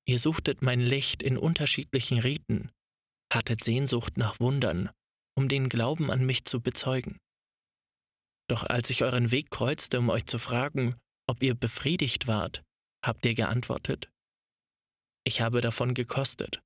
Ihr 0.04 0.18
suchtet 0.18 0.62
mein 0.62 0.80
Licht 0.80 1.22
in 1.22 1.38
unterschiedlichen 1.38 2.18
Riten, 2.18 2.72
hattet 3.32 3.62
Sehnsucht 3.62 4.16
nach 4.16 4.40
Wundern, 4.40 4.90
um 5.36 5.48
den 5.48 5.68
Glauben 5.68 6.10
an 6.10 6.26
mich 6.26 6.44
zu 6.44 6.60
bezeugen. 6.60 7.18
Doch 8.48 8.64
als 8.64 8.90
ich 8.90 9.04
euren 9.04 9.30
Weg 9.30 9.50
kreuzte, 9.50 9.98
um 10.00 10.10
euch 10.10 10.26
zu 10.26 10.38
fragen, 10.38 10.96
ob 11.28 11.42
ihr 11.42 11.54
befriedigt 11.54 12.26
wart, 12.26 12.62
habt 13.04 13.24
ihr 13.24 13.34
geantwortet, 13.34 14.10
ich 15.24 15.40
habe 15.40 15.60
davon 15.60 15.94
gekostet, 15.94 16.60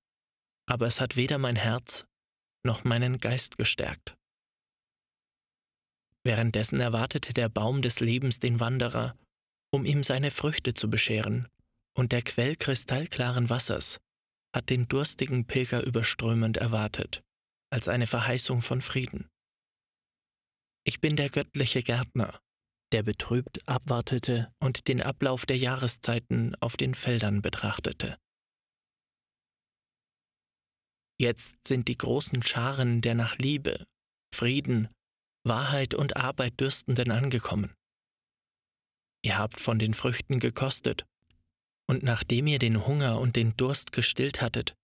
aber 0.67 0.87
es 0.87 1.01
hat 1.01 1.17
weder 1.17 1.39
mein 1.39 1.57
Herz 1.57 2.07
noch 2.65 2.85
meinen 2.85 3.19
Geist 3.19 3.57
gestärkt. 3.59 4.17
Währenddessen 6.25 6.81
erwartete 6.81 7.33
der 7.33 7.49
Baum 7.49 7.83
des 7.83 8.01
Lebens 8.01 8.41
den 8.41 8.59
Wanderer, 8.59 9.17
um 9.73 9.85
ihm 9.85 10.03
seine 10.03 10.33
Früchte 10.33 10.75
zu 10.75 10.91
bescheren, 10.91 11.47
und 11.97 12.13
der 12.13 12.23
Quell 12.23 12.57
kristallklaren 12.57 13.49
Wassers 13.49 13.99
hat 14.55 14.71
den 14.71 14.89
durstigen 14.89 15.47
Pilger 15.47 15.83
überströmend 15.85 16.57
erwartet, 16.57 17.23
als 17.71 17.89
eine 17.89 18.07
Verheißung 18.07 18.63
von 18.63 18.83
Frieden. 18.83 19.29
Ich 20.85 21.01
bin 21.01 21.17
der 21.17 21.31
göttliche 21.31 21.83
Gärtner, 21.83 22.41
der 22.93 23.03
betrübt 23.03 23.69
abwartete 23.69 24.53
und 24.61 24.89
den 24.89 25.03
Ablauf 25.03 25.47
der 25.47 25.59
Jahreszeiten 25.59 26.55
auf 26.61 26.77
den 26.77 26.95
Feldern 26.95 27.43
betrachtete. 27.43 28.19
Jetzt 31.19 31.57
sind 31.67 31.89
die 31.89 31.97
großen 31.97 32.43
Scharen 32.43 33.01
der 33.01 33.15
nach 33.15 33.39
Liebe, 33.39 33.87
Frieden, 34.35 34.89
Wahrheit 35.45 35.95
und 35.95 36.17
Arbeit 36.17 36.61
Dürstenden 36.61 37.11
angekommen. 37.11 37.75
Ihr 39.25 39.39
habt 39.39 39.61
von 39.61 39.79
den 39.79 39.95
Früchten 39.95 40.41
gekostet, 40.41 41.07
und 41.89 42.03
nachdem 42.03 42.47
ihr 42.47 42.59
den 42.59 42.87
Hunger 42.87 43.21
und 43.21 43.37
den 43.37 43.57
Durst 43.57 43.93
gestillt 43.93 44.43
hattet, 44.43 44.75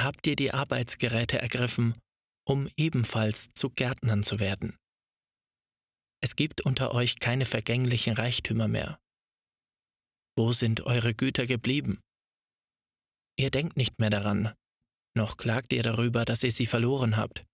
habt 0.00 0.26
ihr 0.26 0.36
die 0.36 0.52
Arbeitsgeräte 0.52 1.38
ergriffen, 1.40 1.92
um 2.46 2.68
ebenfalls 2.76 3.48
zu 3.54 3.70
Gärtnern 3.70 4.22
zu 4.22 4.40
werden. 4.40 4.76
Es 6.22 6.36
gibt 6.36 6.62
unter 6.62 6.92
euch 6.94 7.20
keine 7.20 7.46
vergänglichen 7.46 8.14
Reichtümer 8.14 8.68
mehr. 8.68 8.98
Wo 10.36 10.52
sind 10.52 10.82
eure 10.82 11.14
Güter 11.14 11.46
geblieben? 11.46 12.00
Ihr 13.38 13.50
denkt 13.50 13.76
nicht 13.76 13.98
mehr 13.98 14.10
daran, 14.10 14.54
noch 15.16 15.36
klagt 15.36 15.72
ihr 15.72 15.82
darüber, 15.82 16.24
dass 16.24 16.42
ihr 16.42 16.52
sie 16.52 16.66
verloren 16.66 17.16
habt. 17.16 17.44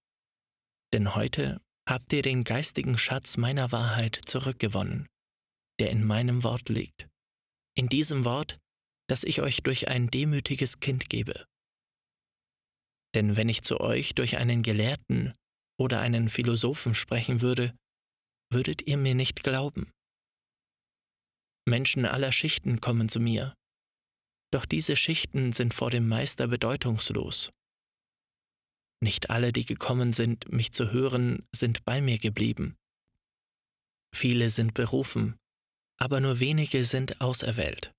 Denn 0.93 1.15
heute 1.15 1.61
habt 1.89 2.13
ihr 2.13 2.23
den 2.23 2.45
geistigen 2.45 2.99
Schatz 2.99 3.37
meiner 3.37 3.73
Wahrheit 3.73 4.21
zurückgewonnen, 4.27 5.09
der 5.81 5.91
in 5.91 6.05
meinem 6.05 6.43
Wort 6.43 6.69
liegt. 6.69 7.09
In 7.77 7.89
diesem 7.89 8.25
Wort, 8.25 8.59
das 9.09 9.23
ich 9.23 9.41
euch 9.41 9.63
durch 9.63 9.89
ein 9.89 10.09
demütiges 10.09 10.81
Kind 10.81 11.09
gebe. 11.09 11.47
Denn 13.15 13.37
wenn 13.37 13.49
ich 13.49 13.63
zu 13.63 13.81
euch 13.81 14.15
durch 14.15 14.37
einen 14.37 14.63
Gelehrten 14.63 15.35
oder 15.79 16.01
einen 16.01 16.29
Philosophen 16.29 16.95
sprechen 16.95 17.41
würde, 17.41 17.75
würdet 18.53 18.87
ihr 18.87 18.97
mir 18.97 19.15
nicht 19.15 19.43
glauben. 19.43 19.91
Menschen 21.69 22.05
aller 22.05 22.33
Schichten 22.33 22.81
kommen 22.81 23.09
zu 23.09 23.21
mir, 23.21 23.55
doch 24.53 24.67
diese 24.67 24.97
Schichten 24.97 25.53
sind 25.53 25.75
vor 25.75 25.91
dem 25.91 26.09
Meister 26.09 26.49
bedeutungslos. 26.49 27.51
Nicht 29.01 29.31
alle, 29.31 29.53
die 29.53 29.65
gekommen 29.65 30.13
sind, 30.13 30.51
mich 30.51 30.73
zu 30.73 30.93
hören, 30.93 31.47
sind 31.55 31.85
bei 31.85 32.01
mir 32.01 32.19
geblieben. 32.19 32.77
Viele 34.15 34.51
sind 34.51 34.73
berufen, 34.75 35.37
aber 35.99 36.21
nur 36.21 36.41
wenige 36.41 36.85
sind 36.85 37.21
auserwählt. 37.21 37.93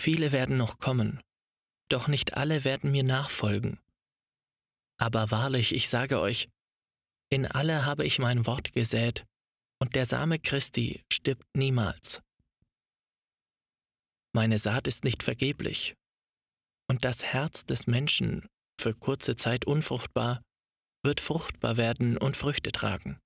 Viele 0.00 0.30
werden 0.30 0.56
noch 0.56 0.78
kommen, 0.78 1.20
doch 1.88 2.06
nicht 2.06 2.34
alle 2.34 2.64
werden 2.64 2.92
mir 2.92 3.02
nachfolgen. 3.02 3.80
Aber 5.00 5.30
wahrlich, 5.30 5.74
ich 5.74 5.88
sage 5.88 6.20
euch, 6.20 6.48
in 7.30 7.46
alle 7.46 7.84
habe 7.84 8.04
ich 8.04 8.18
mein 8.18 8.46
Wort 8.46 8.72
gesät, 8.72 9.26
und 9.80 9.94
der 9.94 10.06
Same 10.06 10.38
Christi 10.38 11.04
stirbt 11.12 11.46
niemals. 11.56 12.20
Meine 14.38 14.60
Saat 14.60 14.86
ist 14.86 15.02
nicht 15.02 15.24
vergeblich, 15.24 15.96
und 16.88 17.04
das 17.04 17.24
Herz 17.24 17.66
des 17.66 17.88
Menschen, 17.88 18.46
für 18.80 18.94
kurze 18.94 19.34
Zeit 19.34 19.64
unfruchtbar, 19.64 20.42
wird 21.04 21.20
fruchtbar 21.20 21.76
werden 21.76 22.16
und 22.16 22.36
Früchte 22.36 22.70
tragen. 22.70 23.18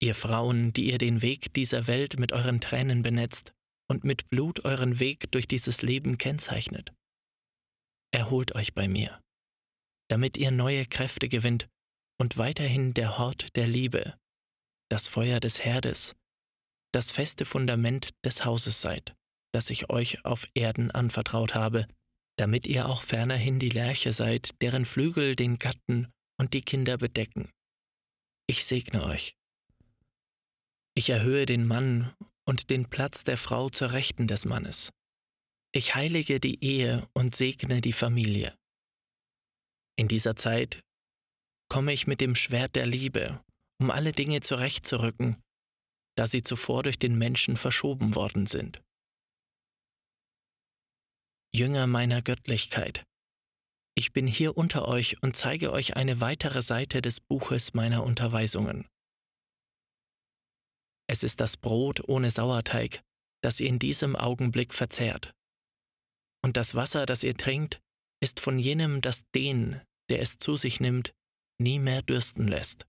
Ihr 0.00 0.14
Frauen, 0.14 0.72
die 0.72 0.92
ihr 0.92 0.98
den 0.98 1.22
Weg 1.22 1.52
dieser 1.54 1.88
Welt 1.88 2.20
mit 2.20 2.30
euren 2.30 2.60
Tränen 2.60 3.02
benetzt 3.02 3.52
und 3.90 4.04
mit 4.04 4.30
Blut 4.30 4.64
euren 4.64 5.00
Weg 5.00 5.28
durch 5.32 5.48
dieses 5.48 5.82
Leben 5.82 6.16
kennzeichnet, 6.16 6.94
erholt 8.12 8.54
euch 8.54 8.74
bei 8.74 8.86
mir, 8.86 9.20
damit 10.08 10.36
ihr 10.36 10.52
neue 10.52 10.86
Kräfte 10.86 11.28
gewinnt 11.28 11.66
und 12.20 12.38
weiterhin 12.38 12.94
der 12.94 13.18
Hort 13.18 13.56
der 13.56 13.66
Liebe, 13.66 14.16
das 14.88 15.08
Feuer 15.08 15.40
des 15.40 15.64
Herdes, 15.64 16.14
das 16.94 17.10
feste 17.10 17.44
Fundament 17.44 18.10
des 18.24 18.44
Hauses 18.44 18.80
seid, 18.80 19.14
das 19.52 19.70
ich 19.70 19.90
euch 19.90 20.24
auf 20.24 20.46
Erden 20.54 20.90
anvertraut 20.90 21.54
habe, 21.54 21.86
damit 22.36 22.66
ihr 22.66 22.88
auch 22.88 23.02
fernerhin 23.02 23.58
die 23.58 23.68
Lerche 23.68 24.12
seid, 24.12 24.50
deren 24.62 24.84
Flügel 24.84 25.36
den 25.36 25.58
Gatten 25.58 26.08
und 26.38 26.52
die 26.52 26.62
Kinder 26.62 26.98
bedecken. 26.98 27.50
Ich 28.46 28.64
segne 28.64 29.04
euch. 29.04 29.36
Ich 30.96 31.10
erhöhe 31.10 31.46
den 31.46 31.66
Mann 31.66 32.14
und 32.46 32.70
den 32.70 32.88
Platz 32.88 33.24
der 33.24 33.38
Frau 33.38 33.68
zur 33.70 33.92
Rechten 33.92 34.28
des 34.28 34.44
Mannes. 34.44 34.90
Ich 35.72 35.94
heilige 35.94 36.38
die 36.38 36.62
Ehe 36.62 37.08
und 37.14 37.34
segne 37.34 37.80
die 37.80 37.92
Familie. 37.92 38.54
In 39.96 40.06
dieser 40.06 40.36
Zeit 40.36 40.80
komme 41.68 41.92
ich 41.92 42.06
mit 42.06 42.20
dem 42.20 42.34
Schwert 42.34 42.76
der 42.76 42.86
Liebe, 42.86 43.42
um 43.80 43.90
alle 43.90 44.12
Dinge 44.12 44.40
zurechtzurücken, 44.40 45.36
da 46.16 46.26
sie 46.26 46.42
zuvor 46.42 46.82
durch 46.82 46.98
den 46.98 47.16
Menschen 47.16 47.56
verschoben 47.56 48.14
worden 48.14 48.46
sind. 48.46 48.82
Jünger 51.54 51.86
meiner 51.86 52.22
Göttlichkeit, 52.22 53.04
ich 53.96 54.12
bin 54.12 54.26
hier 54.26 54.56
unter 54.56 54.88
euch 54.88 55.22
und 55.22 55.36
zeige 55.36 55.72
euch 55.72 55.96
eine 55.96 56.20
weitere 56.20 56.62
Seite 56.62 57.00
des 57.00 57.20
Buches 57.20 57.74
meiner 57.74 58.02
Unterweisungen. 58.02 58.88
Es 61.08 61.22
ist 61.22 61.40
das 61.40 61.56
Brot 61.56 62.08
ohne 62.08 62.30
Sauerteig, 62.30 63.02
das 63.40 63.60
ihr 63.60 63.68
in 63.68 63.78
diesem 63.78 64.16
Augenblick 64.16 64.74
verzehrt. 64.74 65.32
Und 66.42 66.56
das 66.56 66.74
Wasser, 66.74 67.06
das 67.06 67.22
ihr 67.22 67.36
trinkt, 67.36 67.80
ist 68.20 68.40
von 68.40 68.58
jenem, 68.58 69.00
das 69.00 69.22
den, 69.30 69.80
der 70.10 70.20
es 70.20 70.38
zu 70.38 70.56
sich 70.56 70.80
nimmt, 70.80 71.14
nie 71.60 71.78
mehr 71.78 72.02
dürsten 72.02 72.48
lässt. 72.48 72.86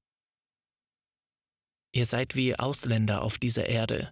Ihr 1.96 2.06
seid 2.06 2.36
wie 2.36 2.60
Ausländer 2.60 3.22
auf 3.22 3.38
dieser 3.38 3.68
Erde, 3.68 4.12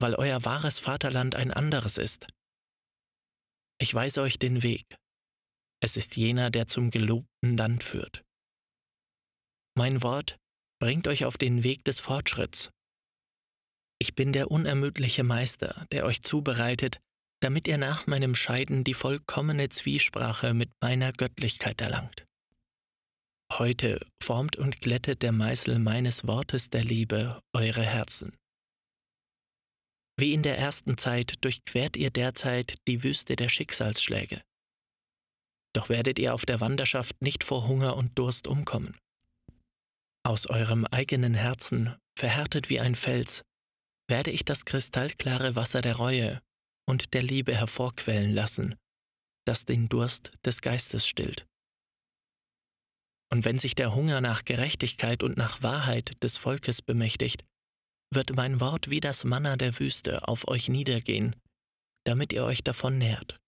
weil 0.00 0.14
euer 0.14 0.44
wahres 0.44 0.78
Vaterland 0.78 1.34
ein 1.34 1.50
anderes 1.50 1.98
ist. 1.98 2.28
Ich 3.80 3.92
weise 3.92 4.22
euch 4.22 4.38
den 4.38 4.62
Weg. 4.62 4.84
Es 5.82 5.96
ist 5.96 6.16
jener, 6.16 6.50
der 6.50 6.68
zum 6.68 6.90
gelobten 6.90 7.56
Land 7.56 7.82
führt. 7.82 8.22
Mein 9.76 10.02
Wort 10.02 10.38
bringt 10.80 11.08
euch 11.08 11.24
auf 11.24 11.36
den 11.36 11.64
Weg 11.64 11.84
des 11.84 11.98
Fortschritts. 11.98 12.70
Ich 13.98 14.14
bin 14.14 14.32
der 14.32 14.50
unermüdliche 14.50 15.24
Meister, 15.24 15.86
der 15.90 16.04
euch 16.04 16.22
zubereitet, 16.22 17.00
damit 17.42 17.66
ihr 17.66 17.78
nach 17.78 18.06
meinem 18.06 18.34
Scheiden 18.34 18.84
die 18.84 18.94
vollkommene 18.94 19.68
Zwiesprache 19.68 20.54
mit 20.54 20.70
meiner 20.80 21.12
Göttlichkeit 21.12 21.80
erlangt. 21.80 22.24
Heute 23.52 24.06
formt 24.22 24.56
und 24.56 24.80
glättet 24.80 25.22
der 25.22 25.32
Meißel 25.32 25.78
meines 25.78 26.26
Wortes 26.26 26.70
der 26.70 26.84
Liebe 26.84 27.42
eure 27.52 27.82
Herzen. 27.82 28.32
Wie 30.16 30.32
in 30.32 30.42
der 30.42 30.56
ersten 30.56 30.96
Zeit 30.96 31.44
durchquert 31.44 31.96
ihr 31.96 32.10
derzeit 32.10 32.76
die 32.86 33.02
Wüste 33.02 33.36
der 33.36 33.48
Schicksalsschläge. 33.48 34.42
Doch 35.74 35.88
werdet 35.88 36.18
ihr 36.18 36.34
auf 36.34 36.46
der 36.46 36.60
Wanderschaft 36.60 37.20
nicht 37.22 37.42
vor 37.42 37.66
Hunger 37.66 37.96
und 37.96 38.18
Durst 38.18 38.46
umkommen. 38.46 38.96
Aus 40.22 40.46
eurem 40.46 40.84
eigenen 40.84 41.34
Herzen, 41.34 41.96
verhärtet 42.18 42.68
wie 42.70 42.80
ein 42.80 42.94
Fels, 42.94 43.42
werde 44.08 44.30
ich 44.30 44.44
das 44.44 44.64
kristallklare 44.64 45.56
Wasser 45.56 45.80
der 45.80 45.96
Reue 45.96 46.40
und 46.86 47.14
der 47.14 47.22
Liebe 47.22 47.56
hervorquellen 47.56 48.32
lassen, 48.32 48.76
das 49.46 49.64
den 49.64 49.88
Durst 49.88 50.30
des 50.44 50.60
Geistes 50.60 51.06
stillt. 51.06 51.46
Und 53.32 53.44
wenn 53.44 53.58
sich 53.58 53.74
der 53.74 53.94
Hunger 53.94 54.20
nach 54.20 54.44
Gerechtigkeit 54.44 55.22
und 55.22 55.36
nach 55.36 55.62
Wahrheit 55.62 56.22
des 56.22 56.36
Volkes 56.36 56.82
bemächtigt, 56.82 57.44
wird 58.12 58.34
mein 58.34 58.60
Wort 58.60 58.90
wie 58.90 59.00
das 59.00 59.24
Manna 59.24 59.56
der 59.56 59.78
Wüste 59.78 60.26
auf 60.26 60.48
euch 60.48 60.68
niedergehen, 60.68 61.36
damit 62.04 62.32
ihr 62.32 62.44
euch 62.44 62.64
davon 62.64 62.98
nährt. 62.98 63.38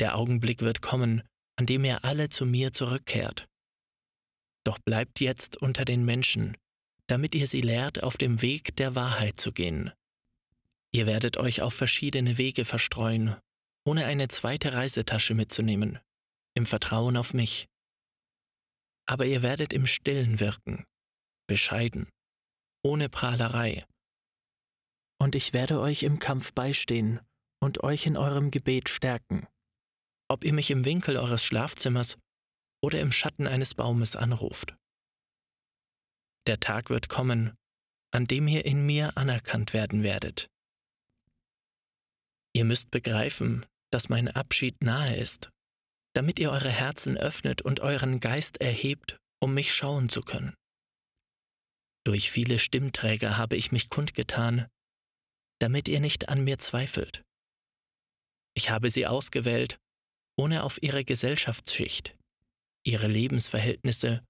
Der 0.00 0.16
Augenblick 0.16 0.60
wird 0.60 0.80
kommen, 0.80 1.22
an 1.58 1.66
dem 1.66 1.84
ihr 1.84 2.04
alle 2.04 2.28
zu 2.28 2.46
mir 2.46 2.72
zurückkehrt. 2.72 3.46
Doch 4.64 4.78
bleibt 4.78 5.20
jetzt 5.20 5.56
unter 5.56 5.84
den 5.84 6.04
Menschen, 6.04 6.56
damit 7.08 7.34
ihr 7.34 7.48
sie 7.48 7.62
lehrt, 7.62 8.02
auf 8.02 8.16
dem 8.16 8.42
Weg 8.42 8.76
der 8.76 8.94
Wahrheit 8.94 9.40
zu 9.40 9.52
gehen. 9.52 9.90
Ihr 10.94 11.06
werdet 11.06 11.36
euch 11.36 11.62
auf 11.62 11.74
verschiedene 11.74 12.38
Wege 12.38 12.64
verstreuen 12.64 13.36
ohne 13.84 14.06
eine 14.06 14.28
zweite 14.28 14.72
Reisetasche 14.74 15.34
mitzunehmen, 15.34 15.98
im 16.54 16.66
Vertrauen 16.66 17.16
auf 17.16 17.34
mich. 17.34 17.68
Aber 19.12 19.26
ihr 19.26 19.42
werdet 19.42 19.74
im 19.74 19.86
stillen 19.86 20.40
wirken, 20.40 20.86
bescheiden, 21.46 22.08
ohne 22.82 23.10
Prahlerei. 23.10 23.84
Und 25.20 25.34
ich 25.34 25.52
werde 25.52 25.80
euch 25.80 26.02
im 26.02 26.18
Kampf 26.18 26.54
beistehen 26.54 27.20
und 27.62 27.84
euch 27.84 28.06
in 28.06 28.16
eurem 28.16 28.50
Gebet 28.50 28.88
stärken, 28.88 29.46
ob 30.30 30.44
ihr 30.44 30.54
mich 30.54 30.70
im 30.70 30.86
Winkel 30.86 31.18
eures 31.18 31.44
Schlafzimmers 31.44 32.16
oder 32.82 33.02
im 33.02 33.12
Schatten 33.12 33.46
eines 33.46 33.74
Baumes 33.74 34.16
anruft. 34.16 34.74
Der 36.46 36.58
Tag 36.58 36.88
wird 36.88 37.10
kommen, 37.10 37.54
an 38.14 38.26
dem 38.26 38.48
ihr 38.48 38.64
in 38.64 38.86
mir 38.86 39.14
anerkannt 39.18 39.74
werden 39.74 40.04
werdet. 40.04 40.48
Ihr 42.54 42.64
müsst 42.64 42.90
begreifen, 42.90 43.66
dass 43.92 44.08
mein 44.08 44.28
Abschied 44.28 44.82
nahe 44.82 45.14
ist, 45.16 45.50
damit 46.14 46.38
ihr 46.38 46.50
eure 46.50 46.70
Herzen 46.70 47.16
öffnet 47.16 47.62
und 47.62 47.80
euren 47.80 48.20
Geist 48.20 48.60
erhebt, 48.60 49.18
um 49.40 49.54
mich 49.54 49.74
schauen 49.74 50.08
zu 50.08 50.20
können. 50.20 50.54
Durch 52.04 52.30
viele 52.30 52.58
Stimmträger 52.58 53.36
habe 53.38 53.56
ich 53.56 53.72
mich 53.72 53.88
kundgetan, 53.88 54.66
damit 55.60 55.88
ihr 55.88 56.00
nicht 56.00 56.28
an 56.28 56.44
mir 56.44 56.58
zweifelt. 56.58 57.22
Ich 58.54 58.70
habe 58.70 58.90
sie 58.90 59.06
ausgewählt, 59.06 59.78
ohne 60.36 60.64
auf 60.64 60.82
ihre 60.82 61.04
Gesellschaftsschicht, 61.04 62.16
ihre 62.84 63.06
Lebensverhältnisse 63.06 64.24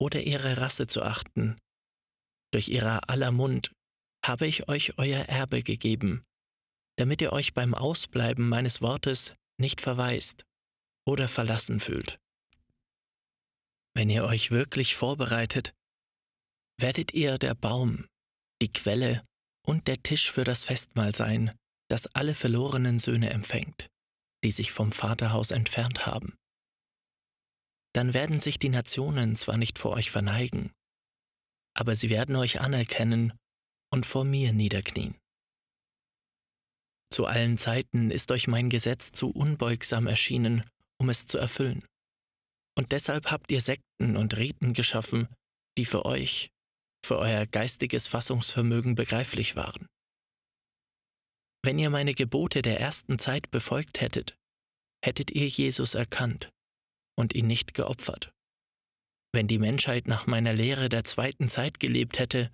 oder 0.00 0.22
ihre 0.22 0.58
Rasse 0.58 0.86
zu 0.86 1.02
achten. 1.02 1.56
Durch 2.52 2.68
ihrer 2.68 3.08
aller 3.08 3.32
Mund 3.32 3.72
habe 4.24 4.46
ich 4.46 4.68
euch 4.68 4.98
euer 4.98 5.20
Erbe 5.24 5.62
gegeben, 5.62 6.22
damit 6.96 7.20
ihr 7.22 7.32
euch 7.32 7.54
beim 7.54 7.74
Ausbleiben 7.74 8.48
meines 8.48 8.82
Wortes 8.82 9.34
nicht 9.58 9.80
verwaist 9.80 10.45
oder 11.06 11.28
verlassen 11.28 11.80
fühlt. 11.80 12.18
Wenn 13.94 14.10
ihr 14.10 14.24
euch 14.24 14.50
wirklich 14.50 14.96
vorbereitet, 14.96 15.74
werdet 16.78 17.14
ihr 17.14 17.38
der 17.38 17.54
Baum, 17.54 18.06
die 18.60 18.72
Quelle 18.72 19.22
und 19.66 19.88
der 19.88 20.02
Tisch 20.02 20.30
für 20.30 20.44
das 20.44 20.64
Festmahl 20.64 21.14
sein, 21.14 21.50
das 21.88 22.06
alle 22.08 22.34
verlorenen 22.34 22.98
Söhne 22.98 23.30
empfängt, 23.30 23.88
die 24.44 24.50
sich 24.50 24.72
vom 24.72 24.92
Vaterhaus 24.92 25.50
entfernt 25.50 26.06
haben. 26.06 26.36
Dann 27.94 28.12
werden 28.12 28.40
sich 28.40 28.58
die 28.58 28.68
Nationen 28.68 29.36
zwar 29.36 29.56
nicht 29.56 29.78
vor 29.78 29.92
euch 29.92 30.10
verneigen, 30.10 30.72
aber 31.74 31.96
sie 31.96 32.10
werden 32.10 32.36
euch 32.36 32.60
anerkennen 32.60 33.32
und 33.90 34.04
vor 34.04 34.24
mir 34.24 34.52
niederknien. 34.52 35.16
Zu 37.10 37.26
allen 37.26 37.56
Zeiten 37.56 38.10
ist 38.10 38.30
euch 38.30 38.48
mein 38.48 38.68
Gesetz 38.68 39.12
zu 39.12 39.30
unbeugsam 39.30 40.06
erschienen, 40.06 40.64
um 40.98 41.08
es 41.08 41.26
zu 41.26 41.38
erfüllen. 41.38 41.84
Und 42.78 42.92
deshalb 42.92 43.30
habt 43.30 43.50
ihr 43.50 43.60
Sekten 43.60 44.16
und 44.16 44.36
Riten 44.36 44.74
geschaffen, 44.74 45.28
die 45.78 45.86
für 45.86 46.04
euch, 46.04 46.50
für 47.04 47.18
euer 47.18 47.46
geistiges 47.46 48.06
Fassungsvermögen 48.06 48.94
begreiflich 48.94 49.56
waren. 49.56 49.86
Wenn 51.64 51.78
ihr 51.78 51.90
meine 51.90 52.14
Gebote 52.14 52.62
der 52.62 52.80
ersten 52.80 53.18
Zeit 53.18 53.50
befolgt 53.50 54.00
hättet, 54.00 54.36
hättet 55.04 55.30
ihr 55.30 55.48
Jesus 55.48 55.94
erkannt 55.94 56.50
und 57.18 57.34
ihn 57.34 57.46
nicht 57.46 57.74
geopfert. 57.74 58.30
Wenn 59.32 59.48
die 59.48 59.58
Menschheit 59.58 60.06
nach 60.06 60.26
meiner 60.26 60.52
Lehre 60.52 60.88
der 60.88 61.04
zweiten 61.04 61.48
Zeit 61.48 61.80
gelebt 61.80 62.18
hätte, 62.18 62.50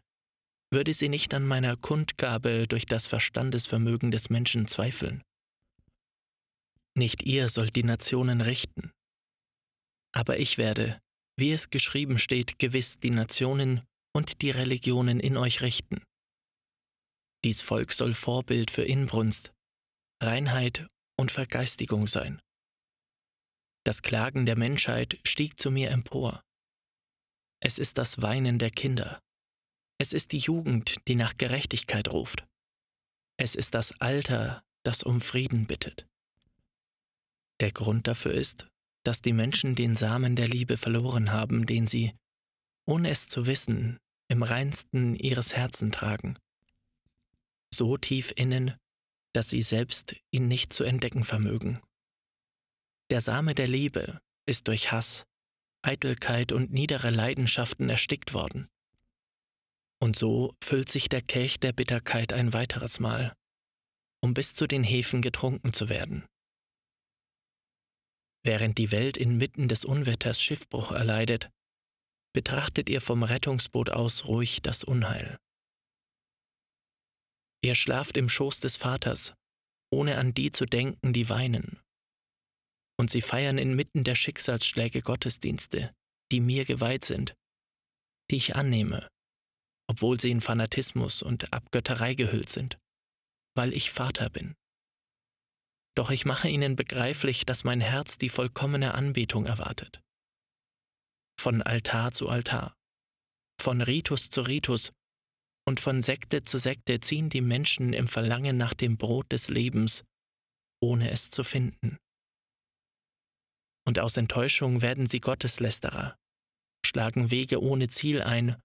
würde 0.72 0.94
sie 0.94 1.08
nicht 1.08 1.34
an 1.34 1.46
meiner 1.46 1.76
Kundgabe 1.76 2.66
durch 2.66 2.86
das 2.86 3.06
Verstandesvermögen 3.06 4.10
des 4.10 4.30
Menschen 4.30 4.66
zweifeln. 4.66 5.22
Nicht 6.94 7.22
ihr 7.22 7.48
sollt 7.48 7.76
die 7.76 7.84
Nationen 7.84 8.40
richten. 8.40 8.92
Aber 10.14 10.38
ich 10.38 10.58
werde, 10.58 11.00
wie 11.38 11.52
es 11.52 11.70
geschrieben 11.70 12.18
steht, 12.18 12.58
gewiss 12.58 12.98
die 12.98 13.10
Nationen 13.10 13.80
und 14.14 14.42
die 14.42 14.50
Religionen 14.50 15.20
in 15.20 15.36
euch 15.36 15.62
richten. 15.62 16.02
Dies 17.44 17.62
Volk 17.62 17.92
soll 17.92 18.14
Vorbild 18.14 18.70
für 18.70 18.84
Inbrunst, 18.84 19.52
Reinheit 20.22 20.86
und 21.18 21.32
Vergeistigung 21.32 22.06
sein. 22.06 22.40
Das 23.84 24.02
Klagen 24.02 24.46
der 24.46 24.56
Menschheit 24.56 25.18
stieg 25.24 25.58
zu 25.58 25.70
mir 25.70 25.90
empor. 25.90 26.42
Es 27.60 27.78
ist 27.78 27.98
das 27.98 28.22
Weinen 28.22 28.58
der 28.58 28.70
Kinder. 28.70 29.18
Es 29.98 30.12
ist 30.12 30.32
die 30.32 30.38
Jugend, 30.38 30.96
die 31.08 31.14
nach 31.14 31.36
Gerechtigkeit 31.36 32.08
ruft. 32.08 32.44
Es 33.38 33.54
ist 33.54 33.74
das 33.74 33.92
Alter, 34.00 34.62
das 34.84 35.02
um 35.02 35.20
Frieden 35.20 35.66
bittet. 35.66 36.06
Der 37.60 37.72
Grund 37.72 38.06
dafür 38.06 38.32
ist, 38.32 38.66
dass 39.04 39.22
die 39.22 39.32
Menschen 39.32 39.74
den 39.74 39.96
Samen 39.96 40.36
der 40.36 40.48
Liebe 40.48 40.76
verloren 40.76 41.32
haben, 41.32 41.66
den 41.66 41.86
sie, 41.86 42.12
ohne 42.86 43.10
es 43.10 43.26
zu 43.26 43.46
wissen, 43.46 43.98
im 44.28 44.42
reinsten 44.42 45.14
ihres 45.14 45.54
Herzen 45.54 45.92
tragen. 45.92 46.38
So 47.74 47.96
tief 47.96 48.32
innen, 48.36 48.74
dass 49.32 49.50
sie 49.50 49.62
selbst 49.62 50.14
ihn 50.30 50.48
nicht 50.48 50.72
zu 50.72 50.84
entdecken 50.84 51.24
vermögen. 51.24 51.80
Der 53.10 53.20
Same 53.20 53.54
der 53.54 53.68
Liebe 53.68 54.20
ist 54.46 54.68
durch 54.68 54.92
Hass, 54.92 55.24
Eitelkeit 55.82 56.52
und 56.52 56.72
niedere 56.72 57.10
Leidenschaften 57.10 57.88
erstickt 57.88 58.34
worden. 58.34 58.68
Und 60.00 60.16
so 60.16 60.54
füllt 60.62 60.90
sich 60.90 61.08
der 61.08 61.22
Kelch 61.22 61.60
der 61.60 61.72
Bitterkeit 61.72 62.32
ein 62.32 62.52
weiteres 62.52 63.00
Mal, 63.00 63.34
um 64.20 64.34
bis 64.34 64.54
zu 64.54 64.66
den 64.66 64.84
Hefen 64.84 65.22
getrunken 65.22 65.72
zu 65.72 65.88
werden. 65.88 66.24
Während 68.44 68.78
die 68.78 68.90
Welt 68.90 69.16
inmitten 69.16 69.68
des 69.68 69.84
Unwetters 69.84 70.42
Schiffbruch 70.42 70.92
erleidet, 70.92 71.50
betrachtet 72.34 72.88
ihr 72.88 73.00
vom 73.00 73.22
Rettungsboot 73.22 73.90
aus 73.90 74.26
ruhig 74.26 74.62
das 74.62 74.82
Unheil. 74.84 75.38
Ihr 77.64 77.74
schlaft 77.74 78.16
im 78.16 78.28
Schoß 78.28 78.60
des 78.60 78.76
Vaters, 78.76 79.34
ohne 79.92 80.18
an 80.18 80.34
die 80.34 80.50
zu 80.50 80.66
denken, 80.66 81.12
die 81.12 81.28
weinen. 81.28 81.78
Und 82.98 83.10
sie 83.10 83.22
feiern 83.22 83.58
inmitten 83.58 84.04
der 84.04 84.16
Schicksalsschläge 84.16 85.02
Gottesdienste, 85.02 85.90
die 86.32 86.40
mir 86.40 86.64
geweiht 86.64 87.04
sind, 87.04 87.34
die 88.30 88.36
ich 88.36 88.56
annehme 88.56 89.08
obwohl 89.92 90.18
sie 90.18 90.30
in 90.30 90.40
Fanatismus 90.40 91.22
und 91.22 91.52
Abgötterei 91.52 92.14
gehüllt 92.14 92.48
sind, 92.48 92.78
weil 93.54 93.74
ich 93.74 93.90
Vater 93.90 94.30
bin. 94.30 94.54
Doch 95.94 96.10
ich 96.10 96.24
mache 96.24 96.48
ihnen 96.48 96.76
begreiflich, 96.76 97.44
dass 97.44 97.64
mein 97.64 97.80
Herz 97.80 98.16
die 98.16 98.30
vollkommene 98.30 98.94
Anbetung 98.94 99.46
erwartet. 99.46 100.00
Von 101.38 101.60
Altar 101.60 102.12
zu 102.12 102.28
Altar, 102.28 102.74
von 103.60 103.80
Ritus 103.80 104.30
zu 104.30 104.42
Ritus 104.42 104.92
und 105.66 105.80
von 105.80 106.02
Sekte 106.02 106.42
zu 106.42 106.58
Sekte 106.58 107.00
ziehen 107.00 107.30
die 107.30 107.40
Menschen 107.40 107.92
im 107.92 108.08
Verlangen 108.08 108.56
nach 108.56 108.74
dem 108.74 108.96
Brot 108.96 109.30
des 109.32 109.48
Lebens, 109.48 110.04
ohne 110.82 111.10
es 111.10 111.30
zu 111.30 111.44
finden. 111.44 111.98
Und 113.86 113.98
aus 113.98 114.16
Enttäuschung 114.16 114.80
werden 114.80 115.08
sie 115.08 115.20
Gotteslästerer, 115.20 116.16
schlagen 116.86 117.30
Wege 117.30 117.60
ohne 117.60 117.88
Ziel 117.88 118.22
ein 118.22 118.60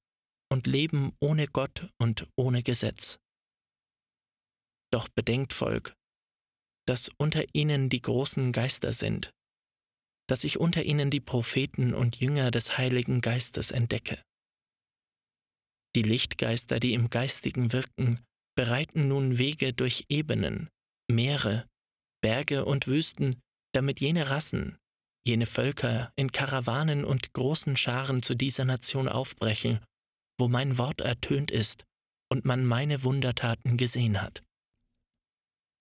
und 0.51 0.67
leben 0.67 1.15
ohne 1.19 1.47
Gott 1.47 1.91
und 1.99 2.27
ohne 2.35 2.63
Gesetz. 2.63 3.19
Doch 4.91 5.09
bedenkt 5.09 5.53
Volk, 5.53 5.93
dass 6.87 7.09
unter 7.17 7.43
ihnen 7.53 7.89
die 7.89 8.01
großen 8.01 8.51
Geister 8.51 8.93
sind, 8.93 9.31
dass 10.27 10.43
ich 10.43 10.59
unter 10.59 10.83
ihnen 10.83 11.09
die 11.09 11.19
Propheten 11.19 11.93
und 11.93 12.19
Jünger 12.19 12.51
des 12.51 12.77
Heiligen 12.77 13.21
Geistes 13.21 13.71
entdecke. 13.71 14.21
Die 15.95 16.01
Lichtgeister, 16.01 16.79
die 16.79 16.93
im 16.93 17.09
Geistigen 17.09 17.71
wirken, 17.71 18.19
bereiten 18.55 19.07
nun 19.07 19.37
Wege 19.37 19.73
durch 19.73 20.05
Ebenen, 20.09 20.69
Meere, 21.09 21.65
Berge 22.21 22.65
und 22.65 22.87
Wüsten, 22.87 23.39
damit 23.73 23.99
jene 23.99 24.29
Rassen, 24.29 24.77
jene 25.25 25.45
Völker 25.45 26.11
in 26.15 26.31
Karawanen 26.31 27.05
und 27.05 27.33
großen 27.33 27.77
Scharen 27.77 28.21
zu 28.23 28.35
dieser 28.35 28.65
Nation 28.65 29.07
aufbrechen 29.07 29.79
wo 30.39 30.47
mein 30.47 30.77
Wort 30.77 31.01
ertönt 31.01 31.51
ist 31.51 31.85
und 32.31 32.45
man 32.45 32.65
meine 32.65 33.03
Wundertaten 33.03 33.77
gesehen 33.77 34.21
hat. 34.21 34.43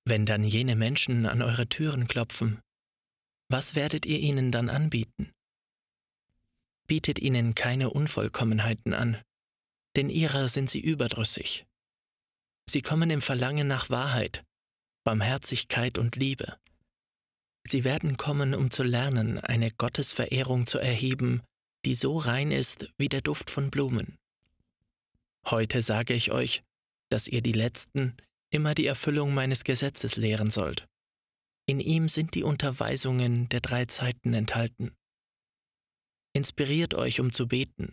Wenn 0.09 0.25
dann 0.25 0.45
jene 0.45 0.77
Menschen 0.77 1.27
an 1.27 1.43
eure 1.43 1.67
Türen 1.69 2.07
klopfen, 2.07 2.61
was 3.51 3.75
werdet 3.75 4.07
ihr 4.07 4.21
ihnen 4.21 4.53
dann 4.53 4.69
anbieten? 4.69 5.33
Bietet 6.87 7.19
ihnen 7.19 7.57
keine 7.57 7.91
Unvollkommenheiten 7.91 8.95
an, 8.95 9.21
denn 9.97 10.09
ihrer 10.09 10.47
sind 10.47 10.71
sie 10.71 10.79
überdrüssig. 10.79 11.67
Sie 12.71 12.83
kommen 12.83 13.11
im 13.11 13.21
Verlangen 13.21 13.67
nach 13.67 13.91
Wahrheit, 13.91 14.45
Barmherzigkeit 15.05 15.99
und 15.99 16.15
Liebe. 16.15 16.57
Sie 17.69 17.83
werden 17.83 18.17
kommen, 18.17 18.55
um 18.55 18.71
zu 18.71 18.85
lernen, 18.85 19.39
eine 19.39 19.73
Gottesverehrung 19.73 20.69
zu 20.69 20.79
erheben, 20.79 21.43
die 21.85 21.97
so 21.97 22.17
rein 22.17 22.53
ist 22.53 22.93
wie 22.97 23.09
der 23.09 23.23
Duft 23.23 23.51
von 23.51 23.73
Blumen. 23.73 24.17
Heute 25.47 25.83
sage 25.83 26.15
ich 26.15 26.31
euch, 26.31 26.63
dass 27.11 27.27
ihr 27.27 27.43
die 27.43 27.53
Letzten 27.53 28.17
immer 28.57 28.75
die 28.75 28.87
Erfüllung 28.87 29.35
meines 29.35 29.63
Gesetzes 29.63 30.17
lehren 30.17 30.51
sollt. 30.51 30.89
In 31.67 31.79
ihm 31.79 32.09
sind 32.09 32.35
die 32.35 32.43
Unterweisungen 32.43 33.49
der 33.51 33.61
drei 33.61 33.85
Zeiten 33.85 34.33
enthalten. 34.33 34.97
Inspiriert 36.33 36.95
euch, 36.95 37.21
um 37.21 37.33
zu 37.33 37.47
beten. 37.47 37.93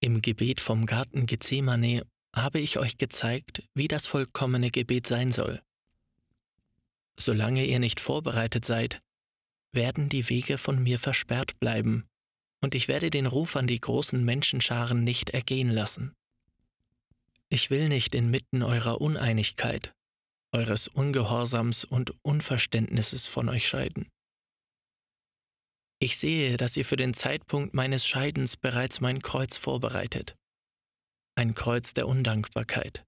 Im 0.00 0.22
Gebet 0.22 0.60
vom 0.60 0.86
Garten 0.86 1.26
Gethsemane 1.26 2.06
habe 2.34 2.60
ich 2.60 2.78
euch 2.78 2.98
gezeigt, 2.98 3.68
wie 3.74 3.88
das 3.88 4.06
vollkommene 4.06 4.70
Gebet 4.70 5.06
sein 5.06 5.32
soll. 5.32 5.60
Solange 7.16 7.64
ihr 7.64 7.80
nicht 7.80 8.00
vorbereitet 8.00 8.64
seid, 8.64 9.00
werden 9.72 10.08
die 10.08 10.28
Wege 10.28 10.56
von 10.56 10.80
mir 10.80 10.98
versperrt 10.98 11.58
bleiben, 11.58 12.06
und 12.60 12.74
ich 12.74 12.86
werde 12.86 13.10
den 13.10 13.26
Ruf 13.26 13.56
an 13.56 13.66
die 13.66 13.80
großen 13.80 14.24
Menschenscharen 14.24 15.02
nicht 15.02 15.30
ergehen 15.30 15.70
lassen. 15.70 16.14
Ich 17.54 17.70
will 17.70 17.88
nicht 17.88 18.16
inmitten 18.16 18.64
eurer 18.64 19.00
Uneinigkeit, 19.00 19.94
eures 20.52 20.88
Ungehorsams 20.88 21.84
und 21.84 22.12
Unverständnisses 22.24 23.28
von 23.28 23.48
euch 23.48 23.68
scheiden. 23.68 24.10
Ich 26.00 26.18
sehe, 26.18 26.56
dass 26.56 26.76
ihr 26.76 26.84
für 26.84 26.96
den 26.96 27.14
Zeitpunkt 27.14 27.72
meines 27.72 28.08
Scheidens 28.08 28.56
bereits 28.56 29.00
mein 29.00 29.22
Kreuz 29.22 29.56
vorbereitet, 29.56 30.34
ein 31.36 31.54
Kreuz 31.54 31.94
der 31.94 32.08
Undankbarkeit. 32.08 33.04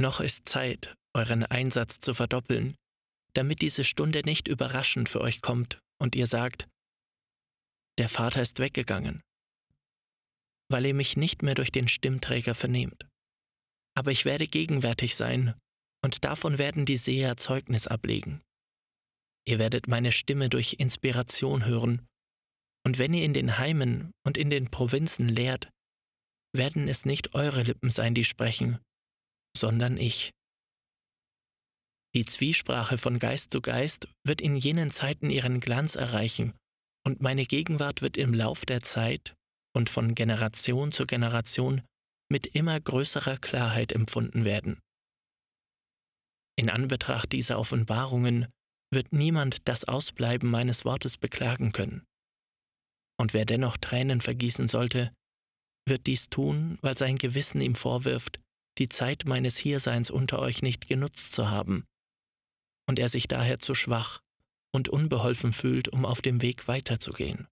Noch 0.00 0.18
ist 0.18 0.48
Zeit, 0.48 0.92
euren 1.14 1.44
Einsatz 1.44 2.00
zu 2.00 2.14
verdoppeln, 2.14 2.74
damit 3.32 3.62
diese 3.62 3.84
Stunde 3.84 4.22
nicht 4.24 4.48
überraschend 4.48 5.08
für 5.08 5.20
euch 5.20 5.40
kommt 5.40 5.78
und 6.00 6.16
ihr 6.16 6.26
sagt, 6.26 6.66
der 7.98 8.08
Vater 8.08 8.42
ist 8.42 8.58
weggegangen, 8.58 9.22
weil 10.68 10.86
ihr 10.86 10.94
mich 10.94 11.16
nicht 11.16 11.42
mehr 11.42 11.54
durch 11.54 11.72
den 11.72 11.88
Stimmträger 11.88 12.54
vernehmt. 12.54 13.06
Aber 13.96 14.10
ich 14.10 14.24
werde 14.24 14.46
gegenwärtig 14.46 15.16
sein, 15.16 15.54
und 16.04 16.24
davon 16.24 16.58
werden 16.58 16.86
die 16.86 16.96
Seher 16.96 17.36
Zeugnis 17.36 17.86
ablegen. 17.86 18.42
Ihr 19.46 19.58
werdet 19.58 19.88
meine 19.88 20.12
Stimme 20.12 20.48
durch 20.48 20.74
Inspiration 20.74 21.64
hören, 21.64 22.06
und 22.84 22.98
wenn 22.98 23.14
ihr 23.14 23.24
in 23.24 23.34
den 23.34 23.58
Heimen 23.58 24.12
und 24.24 24.36
in 24.36 24.50
den 24.50 24.70
Provinzen 24.70 25.28
lehrt, 25.28 25.70
werden 26.52 26.88
es 26.88 27.04
nicht 27.04 27.34
eure 27.34 27.62
Lippen 27.62 27.90
sein, 27.90 28.14
die 28.14 28.24
sprechen, 28.24 28.78
sondern 29.56 29.96
ich. 29.96 30.30
Die 32.14 32.24
Zwiesprache 32.24 32.96
von 32.96 33.18
Geist 33.18 33.52
zu 33.52 33.60
Geist 33.60 34.08
wird 34.24 34.40
in 34.40 34.56
jenen 34.56 34.90
Zeiten 34.90 35.30
ihren 35.30 35.60
Glanz 35.60 35.96
erreichen, 35.96 36.54
und 37.04 37.20
meine 37.20 37.46
Gegenwart 37.46 38.02
wird 38.02 38.16
im 38.16 38.34
Lauf 38.34 38.66
der 38.66 38.80
Zeit 38.80 39.36
und 39.76 39.90
von 39.90 40.14
Generation 40.14 40.90
zu 40.90 41.04
Generation 41.06 41.82
mit 42.32 42.46
immer 42.46 42.80
größerer 42.80 43.36
Klarheit 43.36 43.92
empfunden 43.92 44.46
werden. 44.46 44.80
In 46.58 46.70
Anbetracht 46.70 47.30
dieser 47.32 47.58
Offenbarungen 47.58 48.46
wird 48.90 49.12
niemand 49.12 49.68
das 49.68 49.84
Ausbleiben 49.84 50.50
meines 50.50 50.86
Wortes 50.86 51.18
beklagen 51.18 51.72
können. 51.72 52.04
Und 53.20 53.34
wer 53.34 53.44
dennoch 53.44 53.76
Tränen 53.76 54.22
vergießen 54.22 54.66
sollte, 54.68 55.12
wird 55.86 56.06
dies 56.06 56.30
tun, 56.30 56.78
weil 56.80 56.96
sein 56.96 57.16
Gewissen 57.16 57.60
ihm 57.60 57.74
vorwirft, 57.74 58.40
die 58.78 58.88
Zeit 58.88 59.24
meines 59.26 59.58
Hierseins 59.58 60.10
unter 60.10 60.38
euch 60.38 60.62
nicht 60.62 60.88
genutzt 60.88 61.32
zu 61.32 61.50
haben 61.50 61.84
und 62.88 62.98
er 62.98 63.10
sich 63.10 63.28
daher 63.28 63.58
zu 63.58 63.74
schwach 63.74 64.20
und 64.74 64.88
unbeholfen 64.88 65.52
fühlt, 65.52 65.88
um 65.88 66.06
auf 66.06 66.22
dem 66.22 66.40
Weg 66.40 66.66
weiterzugehen. 66.66 67.46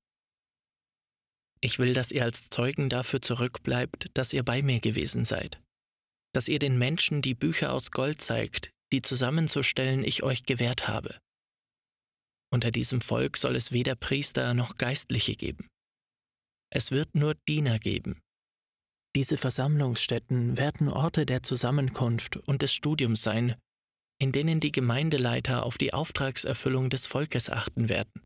Ich 1.64 1.79
will, 1.79 1.94
dass 1.94 2.12
ihr 2.12 2.22
als 2.24 2.50
Zeugen 2.50 2.90
dafür 2.90 3.22
zurückbleibt, 3.22 4.09
dass 4.12 4.35
ihr 4.35 4.42
bei 4.42 4.61
mir 4.61 4.81
gewesen 4.81 5.24
seid, 5.24 5.62
dass 6.35 6.46
ihr 6.46 6.59
den 6.59 6.77
Menschen 6.77 7.22
die 7.22 7.35
Bücher 7.35 7.72
aus 7.72 7.90
Gold 7.90 8.20
zeigt, 8.20 8.70
die 8.92 9.00
zusammenzustellen 9.00 10.05
ich 10.05 10.22
euch 10.22 10.44
gewährt 10.44 10.88
habe. 10.88 11.16
Unter 12.53 12.70
diesem 12.70 13.00
Volk 13.00 13.38
soll 13.38 13.57
es 13.57 13.72
weder 13.72 13.94
Priester 13.94 14.53
noch 14.53 14.77
Geistliche 14.77 15.37
geben. 15.37 15.66
Es 16.70 16.90
wird 16.90 17.14
nur 17.14 17.35
Diener 17.48 17.79
geben. 17.79 18.20
Diese 19.16 19.38
Versammlungsstätten 19.38 20.59
werden 20.59 20.90
Orte 20.90 21.24
der 21.24 21.42
Zusammenkunft 21.42 22.37
und 22.37 22.61
des 22.61 22.74
Studiums 22.74 23.22
sein, 23.22 23.57
in 24.20 24.33
denen 24.33 24.61
die 24.61 24.70
Gemeindeleiter 24.70 25.64
auf 25.64 25.79
die 25.79 25.94
Auftragserfüllung 25.94 26.90
des 26.90 27.07
Volkes 27.07 27.48
achten 27.48 27.88
werden. 27.88 28.22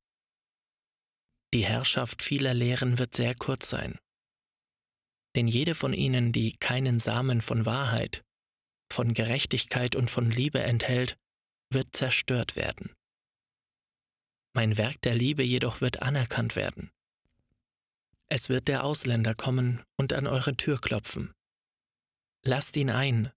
Die 1.54 1.64
Herrschaft 1.64 2.22
vieler 2.22 2.52
Lehren 2.52 2.98
wird 2.98 3.14
sehr 3.14 3.34
kurz 3.34 3.70
sein. 3.70 3.98
Denn 5.34 5.48
jede 5.48 5.74
von 5.74 5.94
ihnen, 5.94 6.32
die 6.32 6.56
keinen 6.56 7.00
Samen 7.00 7.40
von 7.40 7.64
Wahrheit, 7.64 8.22
von 8.92 9.14
Gerechtigkeit 9.14 9.94
und 9.94 10.10
von 10.10 10.30
Liebe 10.30 10.62
enthält, 10.62 11.16
wird 11.70 11.94
zerstört 11.94 12.56
werden. 12.56 12.94
Mein 14.54 14.76
Werk 14.76 15.00
der 15.02 15.14
Liebe 15.14 15.42
jedoch 15.42 15.80
wird 15.80 16.02
anerkannt 16.02 16.56
werden. 16.56 16.90
Es 18.30 18.48
wird 18.48 18.68
der 18.68 18.84
Ausländer 18.84 19.34
kommen 19.34 19.82
und 19.96 20.12
an 20.12 20.26
eure 20.26 20.56
Tür 20.56 20.78
klopfen. 20.78 21.32
Lasst 22.44 22.76
ihn 22.76 22.90
ein, 22.90 23.32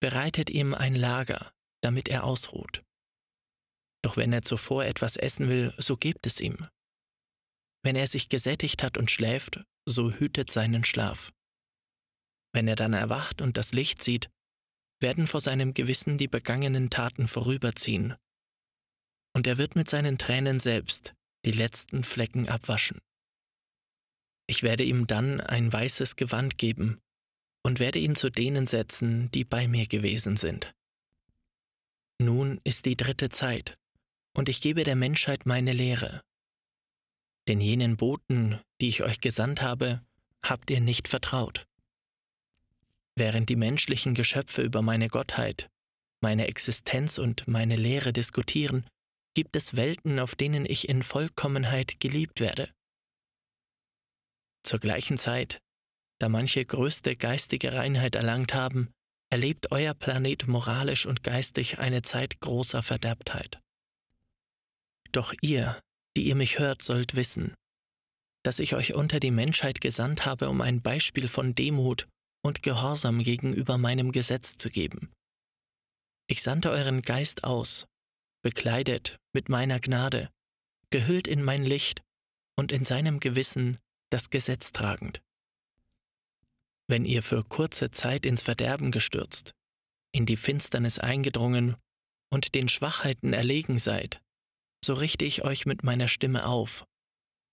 bereitet 0.00 0.50
ihm 0.50 0.74
ein 0.74 0.94
Lager, 0.94 1.52
damit 1.82 2.08
er 2.08 2.24
ausruht. 2.24 2.82
Doch 4.02 4.16
wenn 4.16 4.32
er 4.32 4.42
zuvor 4.42 4.84
etwas 4.84 5.16
essen 5.16 5.48
will, 5.48 5.74
so 5.76 5.96
gebt 5.96 6.26
es 6.26 6.40
ihm. 6.40 6.68
Wenn 7.82 7.96
er 7.96 8.06
sich 8.06 8.28
gesättigt 8.28 8.82
hat 8.82 8.98
und 8.98 9.10
schläft, 9.10 9.62
so 9.86 10.12
hütet 10.12 10.50
seinen 10.50 10.84
Schlaf. 10.84 11.32
Wenn 12.52 12.68
er 12.68 12.76
dann 12.76 12.92
erwacht 12.92 13.40
und 13.40 13.56
das 13.56 13.72
Licht 13.72 14.02
sieht, 14.02 14.30
werden 15.00 15.26
vor 15.26 15.40
seinem 15.40 15.72
Gewissen 15.72 16.18
die 16.18 16.28
begangenen 16.28 16.90
Taten 16.90 17.26
vorüberziehen, 17.26 18.16
und 19.34 19.46
er 19.46 19.58
wird 19.58 19.76
mit 19.76 19.88
seinen 19.88 20.18
Tränen 20.18 20.58
selbst 20.58 21.14
die 21.44 21.52
letzten 21.52 22.02
Flecken 22.04 22.48
abwaschen. 22.48 23.00
Ich 24.46 24.62
werde 24.62 24.84
ihm 24.84 25.06
dann 25.06 25.40
ein 25.40 25.72
weißes 25.72 26.16
Gewand 26.16 26.58
geben 26.58 27.00
und 27.62 27.78
werde 27.78 27.98
ihn 27.98 28.16
zu 28.16 28.30
denen 28.30 28.66
setzen, 28.66 29.30
die 29.30 29.44
bei 29.44 29.68
mir 29.68 29.86
gewesen 29.86 30.36
sind. 30.36 30.74
Nun 32.20 32.60
ist 32.64 32.84
die 32.84 32.96
dritte 32.96 33.30
Zeit, 33.30 33.78
und 34.36 34.48
ich 34.48 34.60
gebe 34.60 34.84
der 34.84 34.96
Menschheit 34.96 35.46
meine 35.46 35.72
Lehre. 35.72 36.22
Denn 37.48 37.60
jenen 37.60 37.96
Boten, 37.96 38.60
die 38.80 38.88
ich 38.88 39.02
euch 39.02 39.20
gesandt 39.20 39.62
habe, 39.62 40.02
habt 40.42 40.70
ihr 40.70 40.80
nicht 40.80 41.08
vertraut. 41.08 41.66
Während 43.16 43.48
die 43.48 43.56
menschlichen 43.56 44.14
Geschöpfe 44.14 44.62
über 44.62 44.82
meine 44.82 45.08
Gottheit, 45.08 45.68
meine 46.20 46.46
Existenz 46.46 47.18
und 47.18 47.48
meine 47.48 47.76
Lehre 47.76 48.12
diskutieren, 48.12 48.86
gibt 49.34 49.56
es 49.56 49.76
Welten, 49.76 50.18
auf 50.18 50.34
denen 50.34 50.64
ich 50.64 50.88
in 50.88 51.02
Vollkommenheit 51.02 52.00
geliebt 52.00 52.40
werde. 52.40 52.70
Zur 54.62 54.78
gleichen 54.78 55.18
Zeit 55.18 55.60
da 56.20 56.28
manche 56.28 56.64
größte 56.64 57.16
geistige 57.16 57.72
Reinheit 57.72 58.14
erlangt 58.14 58.52
haben, 58.52 58.92
erlebt 59.30 59.72
euer 59.72 59.94
Planet 59.94 60.46
moralisch 60.46 61.06
und 61.06 61.22
geistig 61.22 61.78
eine 61.78 62.02
Zeit 62.02 62.40
großer 62.40 62.82
Verderbtheit. 62.82 63.58
Doch 65.12 65.32
ihr, 65.40 65.80
die 66.16 66.26
ihr 66.26 66.34
mich 66.34 66.58
hört, 66.58 66.82
sollt 66.82 67.14
wissen, 67.14 67.54
dass 68.42 68.58
ich 68.58 68.74
euch 68.74 68.94
unter 68.94 69.20
die 69.20 69.30
Menschheit 69.30 69.80
gesandt 69.80 70.26
habe, 70.26 70.48
um 70.48 70.60
ein 70.60 70.82
Beispiel 70.82 71.28
von 71.28 71.54
Demut 71.54 72.06
und 72.42 72.62
Gehorsam 72.62 73.22
gegenüber 73.22 73.78
meinem 73.78 74.12
Gesetz 74.12 74.56
zu 74.56 74.70
geben. 74.70 75.12
Ich 76.28 76.42
sandte 76.42 76.70
euren 76.70 77.02
Geist 77.02 77.44
aus, 77.44 77.86
bekleidet 78.42 79.18
mit 79.32 79.48
meiner 79.48 79.80
Gnade, 79.80 80.30
gehüllt 80.90 81.26
in 81.26 81.42
mein 81.42 81.64
Licht 81.64 82.02
und 82.56 82.72
in 82.72 82.84
seinem 82.84 83.20
Gewissen 83.20 83.78
das 84.10 84.30
Gesetz 84.30 84.72
tragend 84.72 85.20
wenn 86.90 87.04
ihr 87.04 87.22
für 87.22 87.42
kurze 87.44 87.90
Zeit 87.90 88.26
ins 88.26 88.42
Verderben 88.42 88.90
gestürzt, 88.90 89.54
in 90.12 90.26
die 90.26 90.36
Finsternis 90.36 90.98
eingedrungen 90.98 91.76
und 92.30 92.54
den 92.54 92.68
Schwachheiten 92.68 93.32
erlegen 93.32 93.78
seid, 93.78 94.20
so 94.84 94.94
richte 94.94 95.24
ich 95.24 95.44
euch 95.44 95.66
mit 95.66 95.82
meiner 95.82 96.08
Stimme 96.08 96.46
auf 96.46 96.84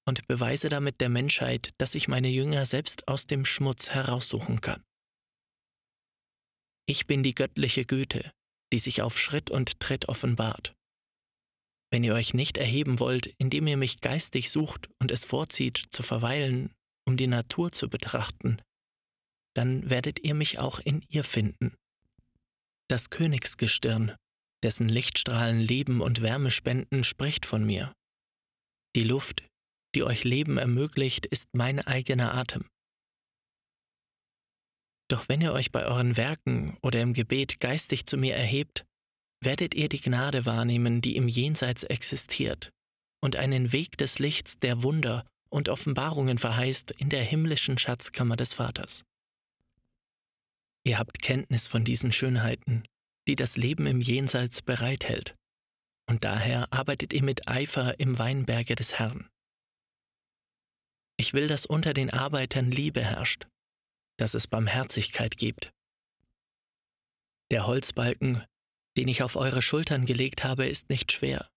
und 0.08 0.28
beweise 0.28 0.70
damit 0.70 1.02
der 1.02 1.10
Menschheit, 1.10 1.74
dass 1.78 1.96
ich 1.96 2.08
meine 2.08 2.30
Jünger 2.30 2.66
selbst 2.66 3.08
aus 3.08 3.28
dem 3.28 3.46
Schmutz 3.46 3.90
heraussuchen 3.90 4.62
kann. 4.62 4.84
Ich 6.88 7.06
bin 7.06 7.24
die 7.24 7.36
göttliche 7.36 7.84
Güte, 7.84 8.32
die 8.72 8.80
sich 8.80 9.02
auf 9.02 9.20
Schritt 9.20 9.50
und 9.50 9.80
Tritt 9.82 10.08
offenbart. 10.08 10.74
Wenn 11.92 12.04
ihr 12.04 12.13
euch 12.13 12.34
nicht 12.34 12.58
erheben 12.58 13.00
wollt, 13.00 13.28
indem 13.38 13.68
ihr 13.68 13.78
mich 13.78 14.00
geistig 14.00 14.50
sucht 14.50 14.90
und 15.00 15.12
es 15.12 15.26
vorzieht, 15.26 15.84
zu 15.92 16.04
verweilen, 16.04 16.74
um 17.06 17.18
die 17.18 17.28
Natur 17.28 17.72
zu 17.72 17.90
betrachten, 17.90 18.62
dann 19.54 19.90
werdet 19.90 20.20
ihr 20.24 20.34
mich 20.34 20.60
auch 20.60 20.80
in 20.80 21.02
ihr 21.10 21.24
finden. 21.24 21.76
Das 22.90 23.10
Königsgestirn, 23.10 24.16
dessen 24.63 24.89
Lichtstrahlen 24.89 25.60
Leben 25.60 26.02
und 26.02 26.22
Wärme 26.22 26.52
spenden, 26.52 27.04
spricht 27.04 27.46
von 27.46 27.65
mir. 27.65 27.93
Die 28.96 29.04
Luft, 29.04 29.43
die 29.96 30.04
euch 30.04 30.24
Leben 30.24 30.58
ermöglicht, 30.58 31.26
ist 31.26 31.50
mein 31.54 31.80
eigener 31.80 32.34
Atem. 32.34 32.67
Doch 35.10 35.30
wenn 35.30 35.41
ihr 35.41 35.54
euch 35.54 35.72
bei 35.72 35.86
euren 35.86 36.17
Werken 36.17 36.78
oder 36.82 37.02
im 37.02 37.13
Gebet 37.13 37.60
geistig 37.60 38.06
zu 38.06 38.17
mir 38.17 38.36
erhebt, 38.36 38.86
werdet 39.41 39.76
ihr 39.76 39.88
die 39.88 40.02
Gnade 40.02 40.46
wahrnehmen, 40.46 41.02
die 41.02 41.15
im 41.15 41.28
Jenseits 41.28 41.84
existiert, 41.84 42.72
und 43.22 43.36
einen 43.36 43.72
Weg 43.72 43.98
des 43.98 44.20
Lichts, 44.20 44.60
der 44.60 44.84
Wunder 44.84 45.24
und 45.50 45.70
Offenbarungen 45.70 46.38
verheißt 46.38 46.91
in 46.91 47.10
der 47.10 47.24
himmlischen 47.24 47.78
Schatzkammer 47.78 48.36
des 48.36 48.54
Vaters. 48.54 49.04
Ihr 50.84 50.98
habt 50.98 51.22
Kenntnis 51.22 51.67
von 51.67 51.84
diesen 51.84 52.12
Schönheiten, 52.12 52.84
die 53.28 53.36
das 53.36 53.58
Leben 53.58 53.86
im 53.88 54.02
Jenseits 54.02 54.62
bereithält, 54.62 55.36
und 56.10 56.24
daher 56.24 56.72
arbeitet 56.72 57.13
ihr 57.13 57.24
mit 57.24 57.48
Eifer 57.48 58.00
im 58.00 58.18
Weinberge 58.18 58.76
des 58.76 58.98
Herrn. 58.98 59.30
Ich 61.20 61.34
will, 61.34 61.48
dass 61.48 61.66
unter 61.66 61.94
den 61.94 62.10
Arbeitern 62.12 62.72
Liebe 62.72 63.02
herrscht, 63.02 63.48
dass 64.18 64.34
es 64.34 64.48
Barmherzigkeit 64.48 65.38
gibt. 65.38 65.72
Der 67.52 67.66
Holzbalken, 67.66 68.46
den 68.98 69.08
ich 69.08 69.24
auf 69.24 69.36
eure 69.36 69.62
Schultern 69.62 70.06
gelegt 70.06 70.44
habe, 70.44 70.68
ist 70.68 70.90
nicht 70.90 71.12
schwer. 71.12 71.50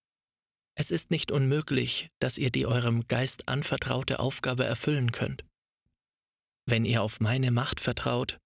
Es 0.77 0.91
ist 0.91 1.11
nicht 1.11 1.31
unmöglich, 1.31 2.09
dass 2.21 2.39
ihr 2.39 2.51
die 2.51 2.67
eurem 2.67 3.07
Geist 3.07 3.49
anvertraute 3.49 4.19
Aufgabe 4.19 4.65
erfüllen 4.65 5.13
könnt. 5.13 5.45
Wenn 6.67 6.85
ihr 6.85 7.03
auf 7.03 7.21
meine 7.21 7.51
Macht 7.51 7.81
vertraut, 7.81 8.39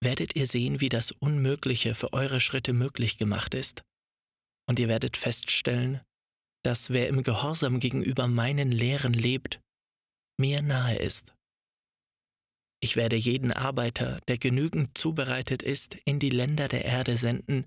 werdet 0.00 0.36
ihr 0.36 0.46
sehen, 0.46 0.80
wie 0.80 0.88
das 0.88 1.10
Unmögliche 1.10 1.94
für 1.94 2.12
eure 2.12 2.40
Schritte 2.40 2.72
möglich 2.72 3.18
gemacht 3.18 3.54
ist. 3.54 3.82
Und 4.68 4.78
ihr 4.78 4.88
werdet 4.88 5.16
feststellen, 5.16 6.00
dass 6.64 6.90
wer 6.90 7.08
im 7.08 7.22
Gehorsam 7.22 7.80
gegenüber 7.80 8.28
meinen 8.28 8.70
Lehren 8.70 9.12
lebt, 9.12 9.60
mir 10.38 10.62
nahe 10.62 10.96
ist. 10.96 11.34
Ich 12.80 12.94
werde 12.94 13.16
jeden 13.16 13.52
Arbeiter, 13.52 14.20
der 14.28 14.38
genügend 14.38 14.96
zubereitet 14.96 15.62
ist, 15.62 15.96
in 16.04 16.20
die 16.20 16.30
Länder 16.30 16.68
der 16.68 16.84
Erde 16.84 17.16
senden, 17.16 17.66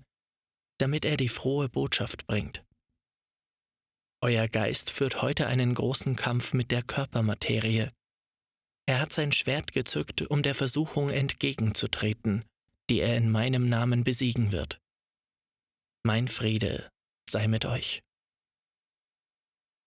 damit 0.78 1.04
er 1.04 1.16
die 1.16 1.28
frohe 1.28 1.68
Botschaft 1.68 2.26
bringt. 2.26 2.64
Euer 4.22 4.48
Geist 4.48 4.90
führt 4.90 5.20
heute 5.20 5.48
einen 5.48 5.74
großen 5.74 6.16
Kampf 6.16 6.54
mit 6.54 6.70
der 6.70 6.82
Körpermaterie. 6.82 7.90
Er 8.86 9.00
hat 9.00 9.12
sein 9.12 9.32
Schwert 9.32 9.72
gezückt, 9.72 10.22
um 10.22 10.42
der 10.42 10.54
Versuchung 10.54 11.10
entgegenzutreten, 11.10 12.44
die 12.90 13.00
er 13.00 13.16
in 13.16 13.30
meinem 13.30 13.68
Namen 13.68 14.04
besiegen 14.04 14.52
wird. 14.52 14.80
Mein 16.04 16.28
Friede 16.28 16.90
sei 17.30 17.46
mit 17.46 17.64
euch. 17.64 18.02